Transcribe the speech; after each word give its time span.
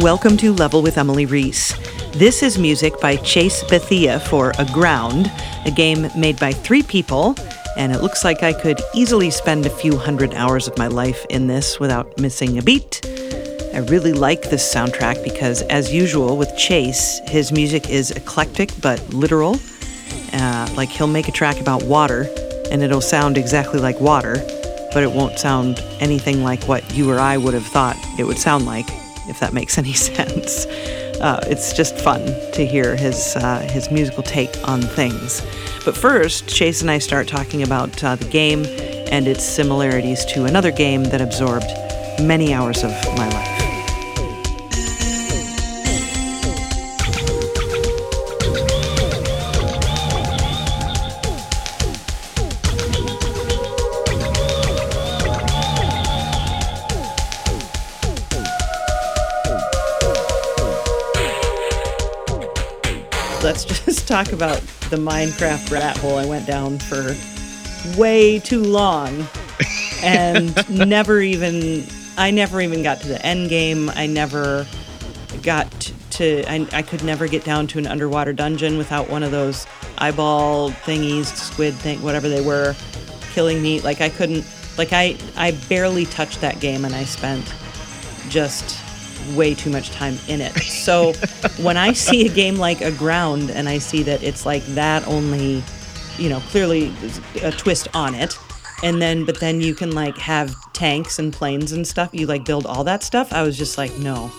Welcome 0.00 0.38
to 0.38 0.54
Level 0.54 0.80
with 0.80 0.96
Emily 0.96 1.26
Reese. 1.26 1.74
This 2.16 2.42
is 2.42 2.58
music 2.58 2.98
by 2.98 3.16
Chase 3.16 3.62
Bethea 3.64 4.20
for 4.20 4.52
Aground, 4.58 5.30
a 5.66 5.70
game 5.70 6.08
made 6.16 6.40
by 6.40 6.50
three 6.50 6.82
people, 6.82 7.36
and 7.76 7.92
it 7.92 8.00
looks 8.00 8.24
like 8.24 8.42
I 8.42 8.54
could 8.54 8.80
easily 8.94 9.30
spend 9.30 9.66
a 9.66 9.70
few 9.70 9.98
hundred 9.98 10.32
hours 10.32 10.66
of 10.66 10.78
my 10.78 10.86
life 10.86 11.26
in 11.28 11.46
this 11.46 11.78
without 11.78 12.18
missing 12.18 12.56
a 12.56 12.62
beat. 12.62 13.06
I 13.74 13.84
really 13.90 14.14
like 14.14 14.48
this 14.48 14.74
soundtrack 14.74 15.22
because, 15.22 15.60
as 15.62 15.92
usual 15.92 16.38
with 16.38 16.56
Chase, 16.56 17.20
his 17.28 17.52
music 17.52 17.90
is 17.90 18.12
eclectic 18.12 18.70
but 18.80 18.98
literal. 19.12 19.56
Uh, 20.32 20.72
like 20.74 20.88
he'll 20.88 21.06
make 21.06 21.28
a 21.28 21.32
track 21.32 21.60
about 21.60 21.82
water, 21.82 22.26
and 22.70 22.82
it'll 22.82 23.02
sound 23.02 23.36
exactly 23.36 23.78
like 23.78 24.00
water, 24.00 24.36
but 24.94 25.02
it 25.02 25.12
won't 25.12 25.38
sound 25.38 25.80
anything 26.00 26.42
like 26.42 26.64
what 26.64 26.94
you 26.94 27.10
or 27.10 27.20
I 27.20 27.36
would 27.36 27.52
have 27.52 27.66
thought 27.66 27.96
it 28.18 28.24
would 28.24 28.38
sound 28.38 28.64
like 28.64 28.88
if 29.28 29.40
that 29.40 29.52
makes 29.52 29.78
any 29.78 29.92
sense. 30.08 30.66
Uh, 31.20 31.40
it's 31.46 31.72
just 31.72 31.96
fun 31.98 32.24
to 32.52 32.66
hear 32.66 32.96
his 32.96 33.36
uh, 33.36 33.60
his 33.70 33.90
musical 33.90 34.22
take 34.22 34.56
on 34.68 34.82
things. 34.82 35.40
But 35.84 35.96
first, 35.96 36.48
Chase 36.48 36.82
and 36.82 36.90
I 36.90 36.98
start 36.98 37.28
talking 37.28 37.62
about 37.62 38.02
uh, 38.02 38.16
the 38.16 38.28
game 38.28 38.64
and 39.10 39.28
its 39.28 39.44
similarities 39.44 40.24
to 40.26 40.44
another 40.44 40.72
game 40.72 41.04
that 41.04 41.20
absorbed 41.20 41.66
many 42.20 42.54
hours 42.54 42.82
of 42.82 42.90
my 43.16 43.28
life. 43.28 43.51
Let's 63.42 63.64
just 63.84 64.06
talk 64.06 64.32
about 64.32 64.60
the 64.90 64.96
Minecraft 64.96 65.70
rat 65.70 65.96
hole 65.96 66.16
I 66.16 66.26
went 66.26 66.46
down 66.46 66.78
for 66.78 67.16
way 67.98 68.38
too 68.38 68.62
long 68.62 69.26
and 70.02 70.54
never 70.70 71.20
even 71.20 71.84
I 72.16 72.30
never 72.30 72.60
even 72.60 72.82
got 72.82 73.00
to 73.00 73.08
the 73.08 73.24
end 73.24 73.48
game. 73.48 73.90
I 73.90 74.06
never 74.06 74.66
got 75.42 75.92
to 76.10 76.44
I, 76.46 76.66
I 76.72 76.82
could 76.82 77.02
never 77.02 77.26
get 77.26 77.44
down 77.44 77.66
to 77.68 77.78
an 77.78 77.86
underwater 77.86 78.32
dungeon 78.32 78.78
without 78.78 79.08
one 79.08 79.22
of 79.22 79.30
those 79.30 79.66
eyeball 79.98 80.70
thingies, 80.70 81.26
squid 81.26 81.74
thing, 81.74 82.02
whatever 82.02 82.28
they 82.28 82.44
were, 82.44 82.76
killing 83.32 83.62
me. 83.62 83.80
Like 83.80 84.00
I 84.00 84.08
couldn't 84.08 84.44
like 84.78 84.92
I 84.92 85.16
I 85.36 85.52
barely 85.68 86.06
touched 86.06 86.40
that 86.42 86.60
game 86.60 86.84
and 86.84 86.94
I 86.94 87.04
spent 87.04 87.52
just 88.28 88.78
way 89.34 89.54
too 89.54 89.70
much 89.70 89.90
time 89.90 90.16
in 90.28 90.40
it. 90.40 90.52
So 90.58 91.12
when 91.62 91.76
I 91.76 91.92
see 91.92 92.26
a 92.26 92.32
game 92.32 92.56
like 92.56 92.80
Aground 92.80 93.50
and 93.50 93.68
I 93.68 93.78
see 93.78 94.02
that 94.04 94.22
it's 94.22 94.46
like 94.46 94.64
that 94.74 95.06
only, 95.06 95.62
you 96.18 96.28
know, 96.28 96.40
clearly 96.40 96.92
a 97.42 97.50
twist 97.50 97.88
on 97.94 98.14
it. 98.14 98.38
And 98.82 99.00
then, 99.00 99.24
but 99.24 99.38
then 99.38 99.60
you 99.60 99.74
can 99.74 99.92
like 99.92 100.18
have 100.18 100.54
tanks 100.72 101.18
and 101.18 101.32
planes 101.32 101.72
and 101.72 101.86
stuff. 101.86 102.10
You 102.12 102.26
like 102.26 102.44
build 102.44 102.66
all 102.66 102.82
that 102.84 103.02
stuff. 103.04 103.32
I 103.32 103.42
was 103.42 103.56
just 103.56 103.78
like, 103.78 103.96
no, 103.98 104.30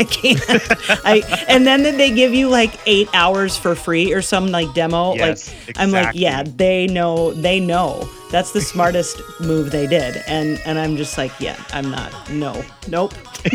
I 0.00 0.04
can't. 0.04 0.40
I 1.04 1.44
and 1.46 1.66
then 1.66 1.82
they 1.82 2.10
give 2.10 2.32
you 2.32 2.48
like 2.48 2.72
eight 2.86 3.08
hours 3.12 3.56
for 3.56 3.74
free 3.74 4.12
or 4.14 4.22
some 4.22 4.48
like 4.48 4.72
demo. 4.72 5.14
Yes, 5.14 5.48
like 5.48 5.68
exactly. 5.68 5.82
I'm 5.82 5.90
like, 5.90 6.14
yeah, 6.14 6.42
they 6.42 6.86
know. 6.86 7.32
They 7.34 7.60
know. 7.60 8.08
That's 8.30 8.52
the 8.52 8.62
smartest 8.62 9.20
move 9.40 9.70
they 9.70 9.86
did. 9.86 10.22
And 10.26 10.58
and 10.64 10.78
I'm 10.78 10.96
just 10.96 11.18
like, 11.18 11.32
yeah, 11.38 11.62
I'm 11.72 11.90
not. 11.90 12.30
No, 12.30 12.62
nope. 12.88 13.14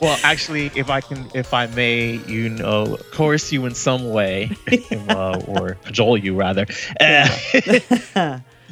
Well, 0.00 0.18
actually, 0.24 0.72
if 0.74 0.90
I 0.90 1.00
can, 1.00 1.30
if 1.32 1.54
I 1.54 1.68
may, 1.68 2.14
you 2.26 2.48
know, 2.48 2.98
coerce 3.12 3.52
you 3.52 3.66
in 3.66 3.74
some 3.76 4.10
way, 4.10 4.50
uh, 5.08 5.40
or 5.46 5.76
cajole 5.84 6.16
you 6.16 6.34
rather. 6.34 6.66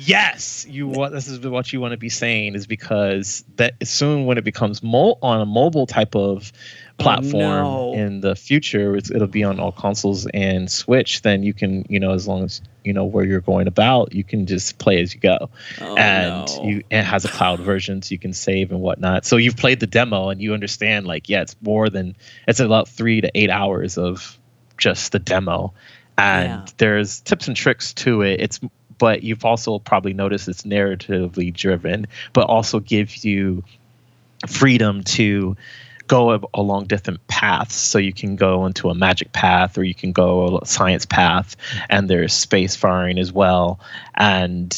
Yes, 0.06 0.66
you 0.68 0.88
want. 0.88 1.12
This 1.12 1.28
is 1.28 1.40
what 1.40 1.72
you 1.72 1.80
want 1.80 1.92
to 1.92 1.98
be 1.98 2.08
saying 2.08 2.54
is 2.54 2.66
because 2.66 3.44
that 3.56 3.74
soon 3.86 4.26
when 4.26 4.38
it 4.38 4.44
becomes 4.44 4.82
mo- 4.82 5.18
on 5.22 5.40
a 5.40 5.46
mobile 5.46 5.86
type 5.86 6.14
of 6.14 6.52
platform 6.98 7.64
oh, 7.66 7.92
no. 7.92 7.98
in 7.98 8.20
the 8.20 8.36
future, 8.36 8.94
it's, 8.96 9.10
it'll 9.10 9.26
be 9.26 9.42
on 9.44 9.58
all 9.58 9.72
consoles 9.72 10.26
and 10.34 10.70
Switch. 10.70 11.22
Then 11.22 11.42
you 11.42 11.54
can, 11.54 11.86
you 11.88 11.98
know, 12.00 12.12
as 12.12 12.28
long 12.28 12.44
as 12.44 12.60
you 12.84 12.92
know 12.92 13.04
where 13.04 13.24
you're 13.24 13.40
going 13.40 13.66
about, 13.68 14.14
you 14.14 14.24
can 14.24 14.46
just 14.46 14.78
play 14.78 15.00
as 15.00 15.14
you 15.14 15.20
go 15.20 15.50
Oh, 15.80 15.96
and 15.96 16.46
no. 16.56 16.62
you 16.64 16.82
it 16.90 17.02
has 17.02 17.24
a 17.24 17.28
cloud 17.28 17.60
version 17.70 18.02
so 18.02 18.12
you 18.12 18.18
can 18.18 18.32
save 18.32 18.70
and 18.72 18.80
whatnot. 18.80 19.24
So 19.24 19.36
you've 19.36 19.56
played 19.56 19.80
the 19.80 19.86
demo 19.86 20.28
and 20.28 20.40
you 20.42 20.54
understand 20.54 21.06
like 21.06 21.28
yeah, 21.28 21.42
it's 21.42 21.56
more 21.62 21.88
than 21.88 22.16
it's 22.46 22.60
about 22.60 22.88
three 22.88 23.20
to 23.22 23.30
eight 23.34 23.50
hours 23.50 23.96
of 23.98 24.38
just 24.78 25.12
the 25.12 25.18
demo, 25.18 25.74
and 26.18 26.48
Yeah. 26.48 26.66
there's 26.78 27.20
tips 27.20 27.48
and 27.48 27.56
tricks 27.56 27.92
to 27.94 28.22
it. 28.22 28.40
It's 28.40 28.60
but 29.00 29.24
you've 29.24 29.44
also 29.44 29.80
probably 29.80 30.12
noticed 30.12 30.46
it's 30.46 30.62
narratively 30.62 31.52
driven, 31.52 32.06
but 32.34 32.46
also 32.46 32.78
gives 32.78 33.24
you 33.24 33.64
freedom 34.46 35.02
to 35.02 35.56
go 36.06 36.38
along 36.54 36.84
different 36.84 37.26
paths. 37.26 37.74
So 37.74 37.98
you 37.98 38.12
can 38.12 38.36
go 38.36 38.66
into 38.66 38.90
a 38.90 38.94
magic 38.94 39.32
path 39.32 39.78
or 39.78 39.84
you 39.84 39.94
can 39.94 40.12
go 40.12 40.58
a 40.58 40.66
science 40.66 41.06
path 41.06 41.56
and 41.88 42.10
there's 42.10 42.34
space 42.34 42.76
faring 42.76 43.18
as 43.18 43.32
well. 43.32 43.80
And 44.14 44.70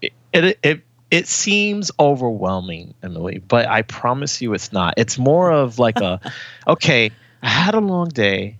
it 0.00 0.12
it 0.32 0.58
it, 0.62 0.80
it 1.10 1.26
seems 1.26 1.90
overwhelming 1.98 2.92
emily 3.02 3.38
but 3.48 3.66
i 3.66 3.80
promise 3.80 4.42
you 4.42 4.52
it's 4.52 4.74
not. 4.74 4.92
It's 4.98 5.16
more 5.18 5.50
of 5.50 5.78
like 5.78 5.96
a 5.96 6.20
okay 6.66 7.10
i 7.42 7.48
had 7.48 7.74
a 7.74 7.80
long 7.80 8.08
day 8.08 8.57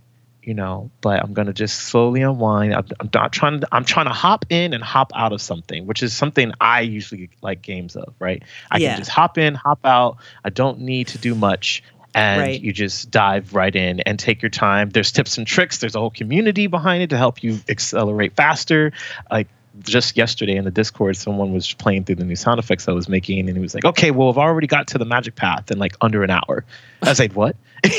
you 0.48 0.54
know 0.54 0.90
but 1.02 1.22
i'm 1.22 1.34
gonna 1.34 1.52
just 1.52 1.78
slowly 1.78 2.22
unwind. 2.22 2.74
I'm, 2.74 2.86
I'm 3.00 3.10
not 3.12 3.32
trying 3.32 3.60
to 3.60 3.68
i'm 3.70 3.84
trying 3.84 4.06
to 4.06 4.12
hop 4.14 4.46
in 4.48 4.72
and 4.72 4.82
hop 4.82 5.12
out 5.14 5.34
of 5.34 5.42
something 5.42 5.86
which 5.86 6.02
is 6.02 6.16
something 6.16 6.52
i 6.58 6.80
usually 6.80 7.28
like 7.42 7.60
games 7.60 7.96
of 7.96 8.14
right? 8.18 8.42
I 8.70 8.78
Yeah. 8.78 8.94
can 8.94 8.98
just 9.02 9.10
hop 9.10 9.36
in 9.36 9.54
hop 9.54 9.80
out. 9.84 10.16
I 10.42 10.48
don't 10.50 10.80
need 10.80 11.08
to 11.08 11.18
do 11.18 11.34
much 11.34 11.82
and 12.14 12.40
Right. 12.40 12.60
you 12.60 12.72
just 12.72 13.10
dive 13.10 13.52
right 13.54 13.74
in 13.76 14.00
and 14.00 14.18
take 14.18 14.40
your 14.40 14.48
time. 14.48 14.88
There's 14.88 15.12
tips 15.12 15.36
and 15.36 15.46
tricks. 15.46 15.78
There's 15.78 15.94
a 15.94 16.00
whole 16.00 16.10
community 16.10 16.66
behind 16.66 17.02
it 17.02 17.10
to 17.10 17.18
help 17.18 17.42
you 17.42 17.58
accelerate 17.68 18.34
faster. 18.34 18.92
Like 19.30 19.48
just 19.80 20.16
yesterday 20.16 20.56
in 20.56 20.64
the 20.64 20.70
discord 20.72 21.16
someone 21.16 21.52
was 21.52 21.72
playing 21.74 22.02
through 22.04 22.16
the 22.16 22.24
new 22.24 22.34
sound 22.34 22.58
effects 22.58 22.88
i 22.88 22.92
was 22.92 23.08
making 23.08 23.46
and 23.48 23.56
he 23.56 23.60
was 23.62 23.74
like 23.76 23.84
okay 23.84 24.10
well 24.10 24.28
i've 24.28 24.38
already 24.38 24.66
got 24.66 24.88
to 24.88 24.98
the 24.98 25.04
magic 25.04 25.36
path 25.36 25.70
in 25.70 25.78
like 25.78 25.94
under 26.00 26.24
an 26.24 26.30
hour. 26.30 26.64
I 27.02 27.10
was 27.10 27.20
like 27.20 27.34
what? 27.34 27.54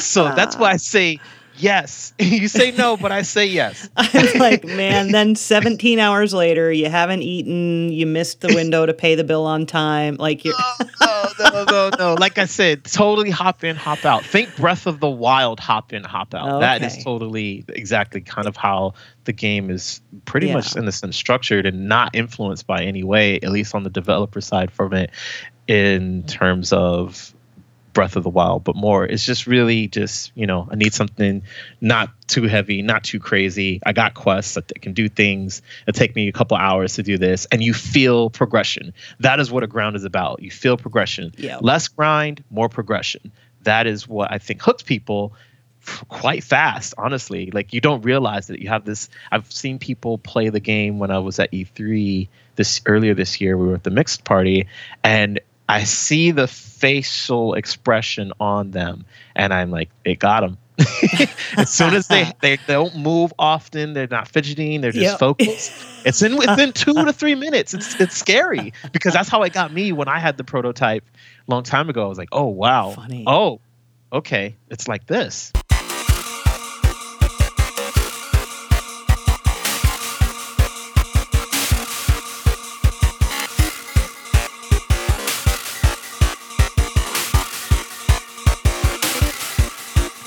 So 0.00 0.24
that's 0.34 0.56
why 0.56 0.70
i 0.70 0.76
say 0.76 1.18
yes 1.56 2.12
you 2.18 2.48
say 2.48 2.70
no 2.72 2.96
but 2.96 3.12
i 3.12 3.22
say 3.22 3.46
yes 3.46 3.88
I'm 3.96 4.38
like, 4.38 4.64
man, 4.64 5.12
then 5.12 5.34
17 5.34 5.98
hours 5.98 6.32
later, 6.34 6.72
you 6.72 6.88
haven't 6.88 7.22
eaten, 7.22 7.90
you 7.92 8.06
missed 8.06 8.40
the 8.40 8.48
window 8.54 8.86
to 8.86 8.94
pay 8.94 9.14
the 9.14 9.24
bill 9.24 9.44
on 9.46 9.66
time. 9.66 10.16
Like, 10.16 10.44
you're, 10.44 10.54
no, 11.00 11.24
no, 11.38 11.64
no, 11.64 11.90
no. 11.98 12.14
Like 12.14 12.38
I 12.38 12.46
said, 12.46 12.84
totally 12.84 13.30
hop 13.30 13.64
in, 13.64 13.76
hop 13.76 14.04
out. 14.04 14.24
Think 14.24 14.54
Breath 14.56 14.86
of 14.86 15.00
the 15.00 15.08
Wild, 15.08 15.60
hop 15.60 15.92
in, 15.92 16.04
hop 16.04 16.34
out. 16.34 16.60
That 16.60 16.82
is 16.82 17.02
totally 17.04 17.64
exactly 17.68 18.20
kind 18.20 18.46
of 18.48 18.56
how 18.56 18.94
the 19.24 19.32
game 19.32 19.70
is 19.70 20.00
pretty 20.24 20.48
Yeah. 20.48 20.54
much 20.54 20.74
in 20.76 20.86
a 20.88 20.92
sense 20.92 21.16
structured 21.16 21.66
and 21.66 21.88
not 21.88 22.14
influenced 22.14 22.66
by 22.66 22.82
any 22.84 23.02
way, 23.04 23.36
at 23.36 23.50
least 23.50 23.74
on 23.74 23.82
the 23.82 23.90
developer 23.90 24.40
side 24.40 24.70
from 24.70 24.92
it, 24.94 25.10
in 25.68 26.24
terms 26.24 26.72
of 26.72 27.34
Breath 27.92 28.16
of 28.16 28.22
the 28.22 28.30
Wild, 28.30 28.64
but 28.64 28.76
more. 28.76 29.04
It's 29.04 29.24
just 29.24 29.46
really 29.46 29.88
just, 29.88 30.32
you 30.34 30.46
know, 30.46 30.68
I 30.70 30.76
need 30.76 30.94
something 30.94 31.42
not 31.80 32.10
too 32.26 32.44
heavy, 32.44 32.82
not 32.82 33.04
too 33.04 33.20
crazy. 33.20 33.80
I 33.84 33.92
got 33.92 34.14
quests 34.14 34.54
that 34.54 34.80
can 34.80 34.92
do 34.92 35.08
things. 35.08 35.62
It 35.86 35.94
take 35.94 36.14
me 36.14 36.28
a 36.28 36.32
couple 36.32 36.56
hours 36.56 36.94
to 36.94 37.02
do 37.02 37.18
this, 37.18 37.46
and 37.46 37.62
you 37.62 37.74
feel 37.74 38.30
progression. 38.30 38.94
That 39.20 39.40
is 39.40 39.50
what 39.50 39.62
Aground 39.62 39.96
is 39.96 40.04
about. 40.04 40.42
You 40.42 40.50
feel 40.50 40.76
progression. 40.76 41.32
Yeah. 41.36 41.58
Less 41.60 41.88
grind, 41.88 42.42
more 42.50 42.68
progression. 42.68 43.32
That 43.62 43.86
is 43.86 44.08
what 44.08 44.32
I 44.32 44.38
think 44.38 44.62
hooks 44.62 44.82
people 44.82 45.32
quite 46.08 46.44
fast 46.44 46.94
honestly 46.96 47.50
like 47.50 47.72
you 47.72 47.80
don't 47.80 48.02
realize 48.02 48.46
that 48.46 48.60
you 48.60 48.68
have 48.68 48.84
this 48.84 49.08
i've 49.32 49.50
seen 49.50 49.80
people 49.80 50.16
play 50.16 50.48
the 50.48 50.60
game 50.60 51.00
when 51.00 51.10
i 51.10 51.18
was 51.18 51.40
at 51.40 51.50
e3 51.50 52.28
this 52.54 52.80
earlier 52.86 53.14
this 53.14 53.40
year 53.40 53.56
we 53.56 53.66
were 53.66 53.74
at 53.74 53.82
the 53.82 53.90
mixed 53.90 54.22
party 54.22 54.68
and 55.02 55.40
i 55.72 55.84
see 55.84 56.30
the 56.30 56.46
facial 56.46 57.54
expression 57.54 58.32
on 58.40 58.70
them 58.72 59.04
and 59.34 59.52
i'm 59.54 59.70
like 59.70 59.88
it 60.04 60.18
got 60.18 60.40
them. 60.40 60.58
As 61.56 61.70
soon 61.70 61.94
as 61.94 62.08
they, 62.08 62.32
they 62.40 62.56
don't 62.66 62.96
move 62.96 63.32
often 63.38 63.92
they're 63.92 64.08
not 64.08 64.26
fidgeting 64.26 64.80
they're 64.80 64.90
just 64.90 65.12
Yep. 65.12 65.18
focused. 65.18 65.72
It's 66.04 66.20
in 66.22 66.36
within 66.36 66.72
two 66.72 67.04
to 67.04 67.12
three 67.12 67.34
minutes. 67.36 67.74
It's 67.74 68.00
it's 68.00 68.16
scary 68.16 68.72
because 68.90 69.12
that's 69.12 69.28
how 69.28 69.42
it 69.42 69.52
got 69.52 69.72
me 69.72 69.92
when 69.92 70.08
i 70.08 70.18
had 70.18 70.36
the 70.38 70.44
prototype 70.44 71.04
a 71.46 71.50
long 71.50 71.62
time 71.62 71.88
ago. 71.88 72.04
I 72.04 72.08
was 72.08 72.18
like 72.18 72.30
oh 72.32 72.46
wow. 72.48 72.90
Funny. 72.96 73.24
oh 73.26 73.60
okay. 74.12 74.56
It's 74.70 74.88
like 74.88 75.06
this 75.06 75.52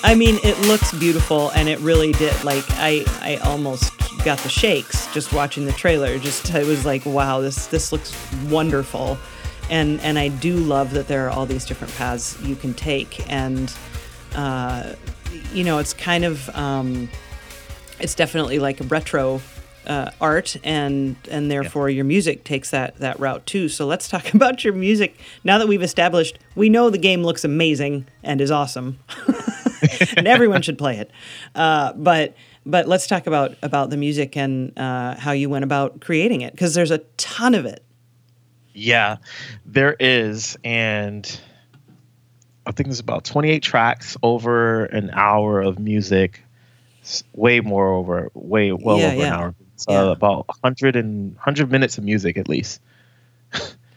I 0.06 0.13
mean, 0.13 0.38
it 0.44 0.56
looks 0.68 0.94
beautiful, 0.94 1.50
and 1.50 1.68
it 1.68 1.80
really 1.80 2.12
did. 2.12 2.44
Like, 2.44 2.63
I, 2.74 3.04
I 3.22 3.38
almost 3.38 3.92
got 4.24 4.38
the 4.38 4.50
shakes 4.50 5.12
just 5.16 5.34
watching 5.34 5.66
the 5.66 5.72
trailer. 5.72 6.19
Just 6.19 6.54
I 6.54 6.63
was 6.63 6.86
like, 6.86 7.04
wow, 7.07 7.42
this 7.42 7.66
this 7.66 7.92
looks 7.92 8.16
wonderful, 8.44 9.18
and 9.72 10.00
and 10.02 10.19
I 10.19 10.28
do 10.28 10.57
love 10.57 10.92
that 10.92 11.07
there 11.07 11.25
are 11.25 11.31
all 11.31 11.48
these 11.48 11.66
different 11.66 11.92
paths 11.96 12.40
you 12.44 12.56
can 12.56 12.75
take, 12.75 13.28
and 13.31 13.74
uh, 14.36 14.94
you 15.52 15.63
know, 15.63 15.80
it's 15.80 15.96
kind 15.96 16.24
of 16.24 16.56
um, 16.56 17.10
it's 18.00 18.13
definitely 18.13 18.60
like 18.60 18.80
a 18.81 18.84
retro 18.84 19.42
uh, 19.88 20.12
art 20.22 20.56
and 20.63 21.16
and 21.31 21.50
therefore 21.50 21.90
yeah. 21.90 21.96
your 21.96 22.06
music 22.06 22.44
takes 22.44 22.69
that 22.69 22.96
that 22.98 23.19
route 23.19 23.46
too 23.46 23.69
so 23.69 23.86
let's 23.86 24.08
talk 24.08 24.34
about 24.34 24.63
your 24.63 24.74
music 24.74 25.19
now 25.44 25.60
that 25.60 25.68
we've 25.68 25.84
established 25.84 26.40
we 26.56 26.69
know 26.69 26.90
the 26.90 26.98
game 26.98 27.24
looks 27.24 27.44
amazing 27.44 28.04
and 28.24 28.42
is 28.42 28.50
awesome 28.50 28.98
and 30.18 30.27
everyone 30.27 30.62
should 30.62 30.77
play 30.77 30.98
it 30.98 31.12
uh, 31.56 31.94
but 31.94 32.36
but 32.66 32.88
let's 32.88 33.07
talk 33.07 33.27
about 33.27 33.56
about 33.62 33.89
the 33.89 33.98
music 33.98 34.36
and 34.36 34.77
uh, 34.77 35.16
how 35.16 35.31
you 35.31 35.50
went 35.50 35.63
about 35.63 36.01
creating 36.01 36.42
it 36.42 36.51
because 36.51 36.74
there's 36.74 36.92
a 36.92 37.00
ton 37.18 37.54
of 37.54 37.66
it 37.66 37.83
yeah 38.74 39.18
there 39.66 39.95
is 40.00 40.57
and 40.63 41.39
i 42.66 42.72
think 42.72 42.88
there's 42.88 43.00
about 43.00 43.24
28 43.24 43.62
tracks 43.62 44.18
over 44.24 44.86
an 44.86 45.10
hour 45.13 45.62
of 45.62 45.80
music 45.80 46.44
way 47.33 47.60
more 47.60 47.94
over 47.94 48.31
way 48.33 48.72
well 48.72 48.98
yeah, 48.98 49.07
over 49.07 49.16
yeah. 49.16 49.27
an 49.27 49.33
hour 49.33 49.56
so 49.75 49.92
yeah. 49.92 50.12
about 50.12 50.48
100 50.48 50.95
and 50.95 51.33
100 51.36 51.72
minutes 51.72 51.98
of 51.98 52.04
music 52.04 52.38
at 52.38 52.50
least. 52.50 52.81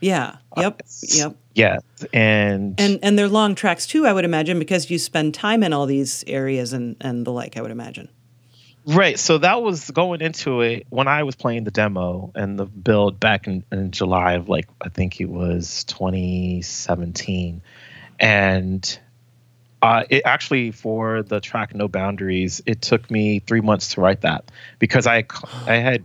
Yeah. 0.01 0.37
Yep. 0.57 0.83
yep. 1.03 1.37
Yeah. 1.59 1.79
And 2.13 2.79
and 2.79 3.01
and 3.03 3.19
they're 3.19 3.29
long 3.29 3.57
tracks 3.57 3.85
too, 3.85 4.07
I 4.07 4.13
would 4.13 4.25
imagine, 4.25 4.61
because 4.61 4.89
you 4.93 4.99
spend 4.99 5.35
time 5.35 5.65
in 5.65 5.73
all 5.73 5.87
these 5.87 6.23
areas 6.29 6.73
and 6.73 6.95
and 7.01 7.27
the 7.27 7.33
like. 7.33 7.57
I 7.57 7.63
would 7.63 7.73
imagine. 7.73 8.09
Right. 8.87 9.19
So 9.19 9.39
that 9.39 9.61
was 9.61 9.91
going 9.91 10.21
into 10.21 10.61
it 10.61 10.87
when 10.89 11.09
I 11.09 11.25
was 11.25 11.35
playing 11.35 11.65
the 11.65 11.73
demo 11.73 12.31
and 12.37 12.59
the 12.59 12.65
build 12.65 13.19
back 13.19 13.49
in, 13.49 13.65
in 13.73 13.91
July 13.91 14.35
of 14.35 14.49
like 14.49 14.69
I 14.81 14.89
think 14.89 15.21
it 15.21 15.29
was 15.29 15.83
2017, 15.85 17.61
and 18.21 19.01
uh, 19.83 20.05
it 20.09 20.23
actually 20.25 20.71
for 20.71 21.25
the 21.25 21.41
track 21.41 21.75
No 21.75 21.89
Boundaries, 21.89 22.63
it 22.67 22.83
took 22.83 23.11
me 23.11 23.41
three 23.41 23.63
months 23.63 23.95
to 23.95 24.01
write 24.01 24.21
that 24.21 24.49
because 24.79 25.09
I 25.09 25.25
I 25.67 25.75
had 25.75 26.05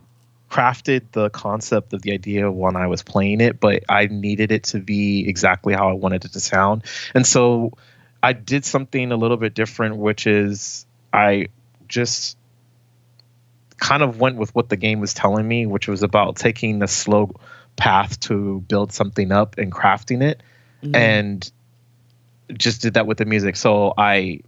crafted 0.53 1.01
the 1.13 1.29
concept 1.31 1.93
of 1.93 2.01
the 2.03 2.11
idea 2.11 2.51
when 2.51 2.75
I 2.75 2.87
was 2.87 3.01
playing 3.01 3.41
it, 3.41 3.59
but 3.59 3.83
I 3.89 4.05
needed 4.07 4.51
it 4.51 4.63
to 4.65 4.79
be 4.79 5.27
exactly 5.27 5.73
how 5.73 5.89
I 5.89 5.93
wanted 5.93 6.25
it 6.25 6.33
to 6.33 6.39
sound, 6.39 6.83
and 7.15 7.25
so 7.25 7.73
I 8.21 8.33
did 8.33 8.63
something 8.63 9.11
a 9.11 9.17
little 9.17 9.37
bit 9.37 9.53
different, 9.55 9.97
which 9.97 10.27
is 10.27 10.85
I 11.11 11.47
just 11.87 12.37
kind 13.77 14.03
of 14.03 14.19
went 14.19 14.37
with 14.37 14.53
what 14.55 14.69
the 14.69 14.77
game 14.77 15.01
was 15.01 15.13
telling 15.13 15.47
me, 15.47 15.65
which 15.65 15.87
was 15.87 16.03
about 16.03 16.37
taking 16.37 16.79
the 16.79 16.87
slow 16.87 17.31
path 17.75 18.19
to 18.21 18.61
build 18.61 18.93
something 18.93 19.31
up 19.31 19.57
and 19.57 19.71
crafting 19.71 20.23
it. 20.23 20.41
Mm-hmm. 20.81 20.95
And 20.95 21.51
just 22.53 22.81
did 22.81 22.93
that 22.93 23.07
with 23.07 23.17
the 23.17 23.25
music. 23.25 23.55
So 23.55 23.93
I 23.97 24.39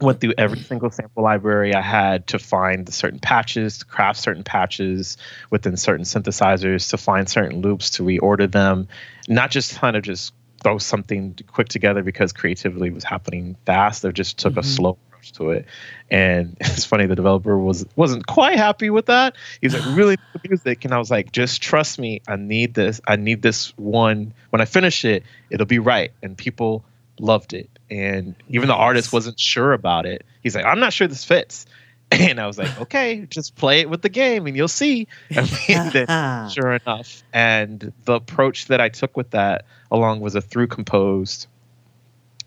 went 0.00 0.20
through 0.20 0.34
every 0.36 0.60
single 0.60 0.90
sample 0.90 1.22
library 1.22 1.74
I 1.74 1.80
had 1.80 2.26
to 2.28 2.38
find 2.38 2.92
certain 2.92 3.18
patches, 3.18 3.78
to 3.78 3.84
craft 3.84 4.20
certain 4.20 4.44
patches 4.44 5.16
within 5.50 5.76
certain 5.76 6.04
synthesizers, 6.04 6.90
to 6.90 6.98
find 6.98 7.28
certain 7.28 7.60
loops, 7.62 7.90
to 7.90 8.02
reorder 8.02 8.50
them, 8.50 8.88
not 9.28 9.50
just 9.50 9.76
kind 9.76 9.96
of 9.96 10.02
just 10.02 10.34
throw 10.62 10.78
something 10.78 11.38
quick 11.46 11.68
together 11.68 12.02
because 12.02 12.32
creativity 12.32 12.90
was 12.90 13.04
happening 13.04 13.56
fast. 13.64 14.04
I 14.04 14.10
just 14.10 14.38
took 14.38 14.52
mm-hmm. 14.52 14.60
a 14.60 14.64
slow 14.64 14.98
approach 15.08 15.32
to 15.32 15.50
it. 15.50 15.66
And 16.10 16.56
it's 16.60 16.84
funny, 16.84 17.06
the 17.06 17.16
developer 17.16 17.58
was 17.58 17.86
wasn't 17.96 18.26
quite 18.26 18.56
happy 18.56 18.90
with 18.90 19.06
that. 19.06 19.36
He 19.60 19.66
was 19.66 19.74
like, 19.74 19.84
really 19.96 20.16
the 20.32 20.40
music. 20.48 20.84
And 20.84 20.92
I 20.92 20.98
was 20.98 21.10
like, 21.10 21.32
just 21.32 21.62
trust 21.62 21.98
me, 21.98 22.20
I 22.28 22.36
need 22.36 22.74
this. 22.74 23.00
I 23.06 23.16
need 23.16 23.42
this 23.42 23.76
one. 23.76 24.34
When 24.50 24.60
I 24.60 24.64
finish 24.64 25.04
it, 25.04 25.22
it'll 25.50 25.66
be 25.66 25.78
right. 25.78 26.12
And 26.22 26.36
people 26.36 26.84
loved 27.18 27.54
it. 27.54 27.70
And 27.90 28.34
even 28.48 28.68
the 28.68 28.74
artist 28.74 29.12
wasn't 29.12 29.38
sure 29.38 29.72
about 29.72 30.06
it. 30.06 30.24
He's 30.42 30.54
like, 30.54 30.64
I'm 30.64 30.80
not 30.80 30.92
sure 30.92 31.06
this 31.06 31.24
fits. 31.24 31.66
And 32.12 32.38
I 32.38 32.46
was 32.46 32.56
like, 32.56 32.82
okay, 32.82 33.26
just 33.28 33.56
play 33.56 33.80
it 33.80 33.90
with 33.90 34.00
the 34.00 34.08
game 34.08 34.46
and 34.46 34.56
you'll 34.56 34.68
see. 34.68 35.08
And 35.36 35.92
then, 35.92 36.06
uh-huh. 36.08 36.48
sure 36.50 36.72
enough. 36.74 37.24
And 37.32 37.92
the 38.04 38.14
approach 38.14 38.66
that 38.66 38.80
I 38.80 38.90
took 38.90 39.16
with 39.16 39.30
that, 39.30 39.64
along 39.90 40.20
was 40.20 40.36
a 40.36 40.40
through 40.40 40.68
composed 40.68 41.48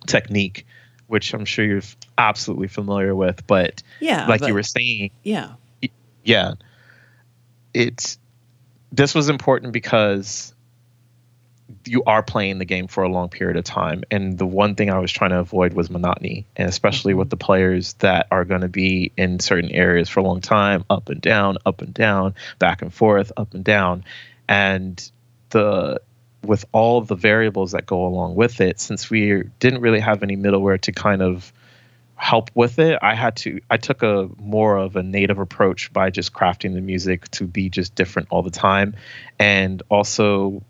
technique, 0.08 0.66
which 1.08 1.34
I'm 1.34 1.44
sure 1.44 1.66
you're 1.66 1.82
absolutely 2.18 2.70
familiar 2.70 3.14
with. 3.14 3.46
But 3.48 3.84
yeah, 4.00 4.28
like 4.28 4.40
but, 4.40 4.48
you 4.48 4.54
were 4.54 4.64
saying, 4.64 5.12
yeah, 5.24 5.56
yeah, 6.24 6.54
it's 7.74 8.18
this 8.92 9.14
was 9.14 9.30
important 9.30 9.74
because 9.74 10.54
you 11.86 12.04
are 12.06 12.22
playing 12.24 12.60
the 12.60 12.66
game 12.66 12.88
for 12.88 13.04
a 13.04 13.10
long 13.10 13.30
period 13.30 13.58
of 13.58 13.64
time. 13.64 14.04
And 14.12 14.38
the 14.38 14.46
one 14.46 14.76
thing 14.76 14.90
I 14.90 15.00
was 15.00 15.12
trying 15.12 15.32
to 15.32 15.40
avoid 15.40 15.74
was 15.74 15.90
monotony, 15.90 16.46
and 16.56 16.68
especially 16.68 17.14
mm-hmm. 17.14 17.20
with 17.20 17.30
the 17.30 17.38
players 17.38 17.94
that 17.96 18.28
are 18.32 18.46
going 18.46 18.62
to 18.62 18.68
be 18.68 19.12
in 19.18 19.40
certain 19.40 19.72
areas 19.72 20.10
for 20.10 20.20
a 20.20 20.24
long 20.24 20.42
time, 20.42 20.86
up 20.90 21.10
and 21.10 21.22
down, 21.22 21.58
up 21.66 21.82
and 21.82 21.94
down, 21.94 22.36
back 22.60 22.82
and 22.82 22.94
forth, 22.94 23.32
up 23.38 23.54
and 23.54 23.64
down. 23.64 24.04
And 24.48 25.12
the 25.50 26.02
with 26.44 26.66
all 26.72 27.02
the 27.02 27.16
variables 27.16 27.74
that 27.74 27.86
go 27.86 28.06
along 28.06 28.36
with 28.36 28.62
it, 28.62 28.80
since 28.80 29.10
we 29.10 29.44
didn't 29.60 29.82
really 29.82 30.00
have 30.00 30.24
any 30.24 30.38
middleware 30.38 30.80
to 30.82 30.92
kind 30.92 31.22
of 31.22 31.52
help 32.16 32.50
with 32.54 32.80
it, 32.80 33.00
I 33.02 33.16
had 33.16 33.38
to 33.38 33.62
I 33.70 33.78
took 33.78 34.04
a 34.04 34.30
more 34.38 34.78
of 34.78 34.96
a 34.96 35.04
native 35.04 35.40
approach 35.40 35.92
by 35.94 36.10
just 36.10 36.34
crafting 36.34 36.74
the 36.74 36.82
music 36.82 37.30
to 37.32 37.46
be 37.46 37.70
just 37.70 37.96
different 37.96 38.28
all 38.30 38.42
the 38.42 38.52
time 38.52 38.96
and 39.40 39.82
also 39.90 40.62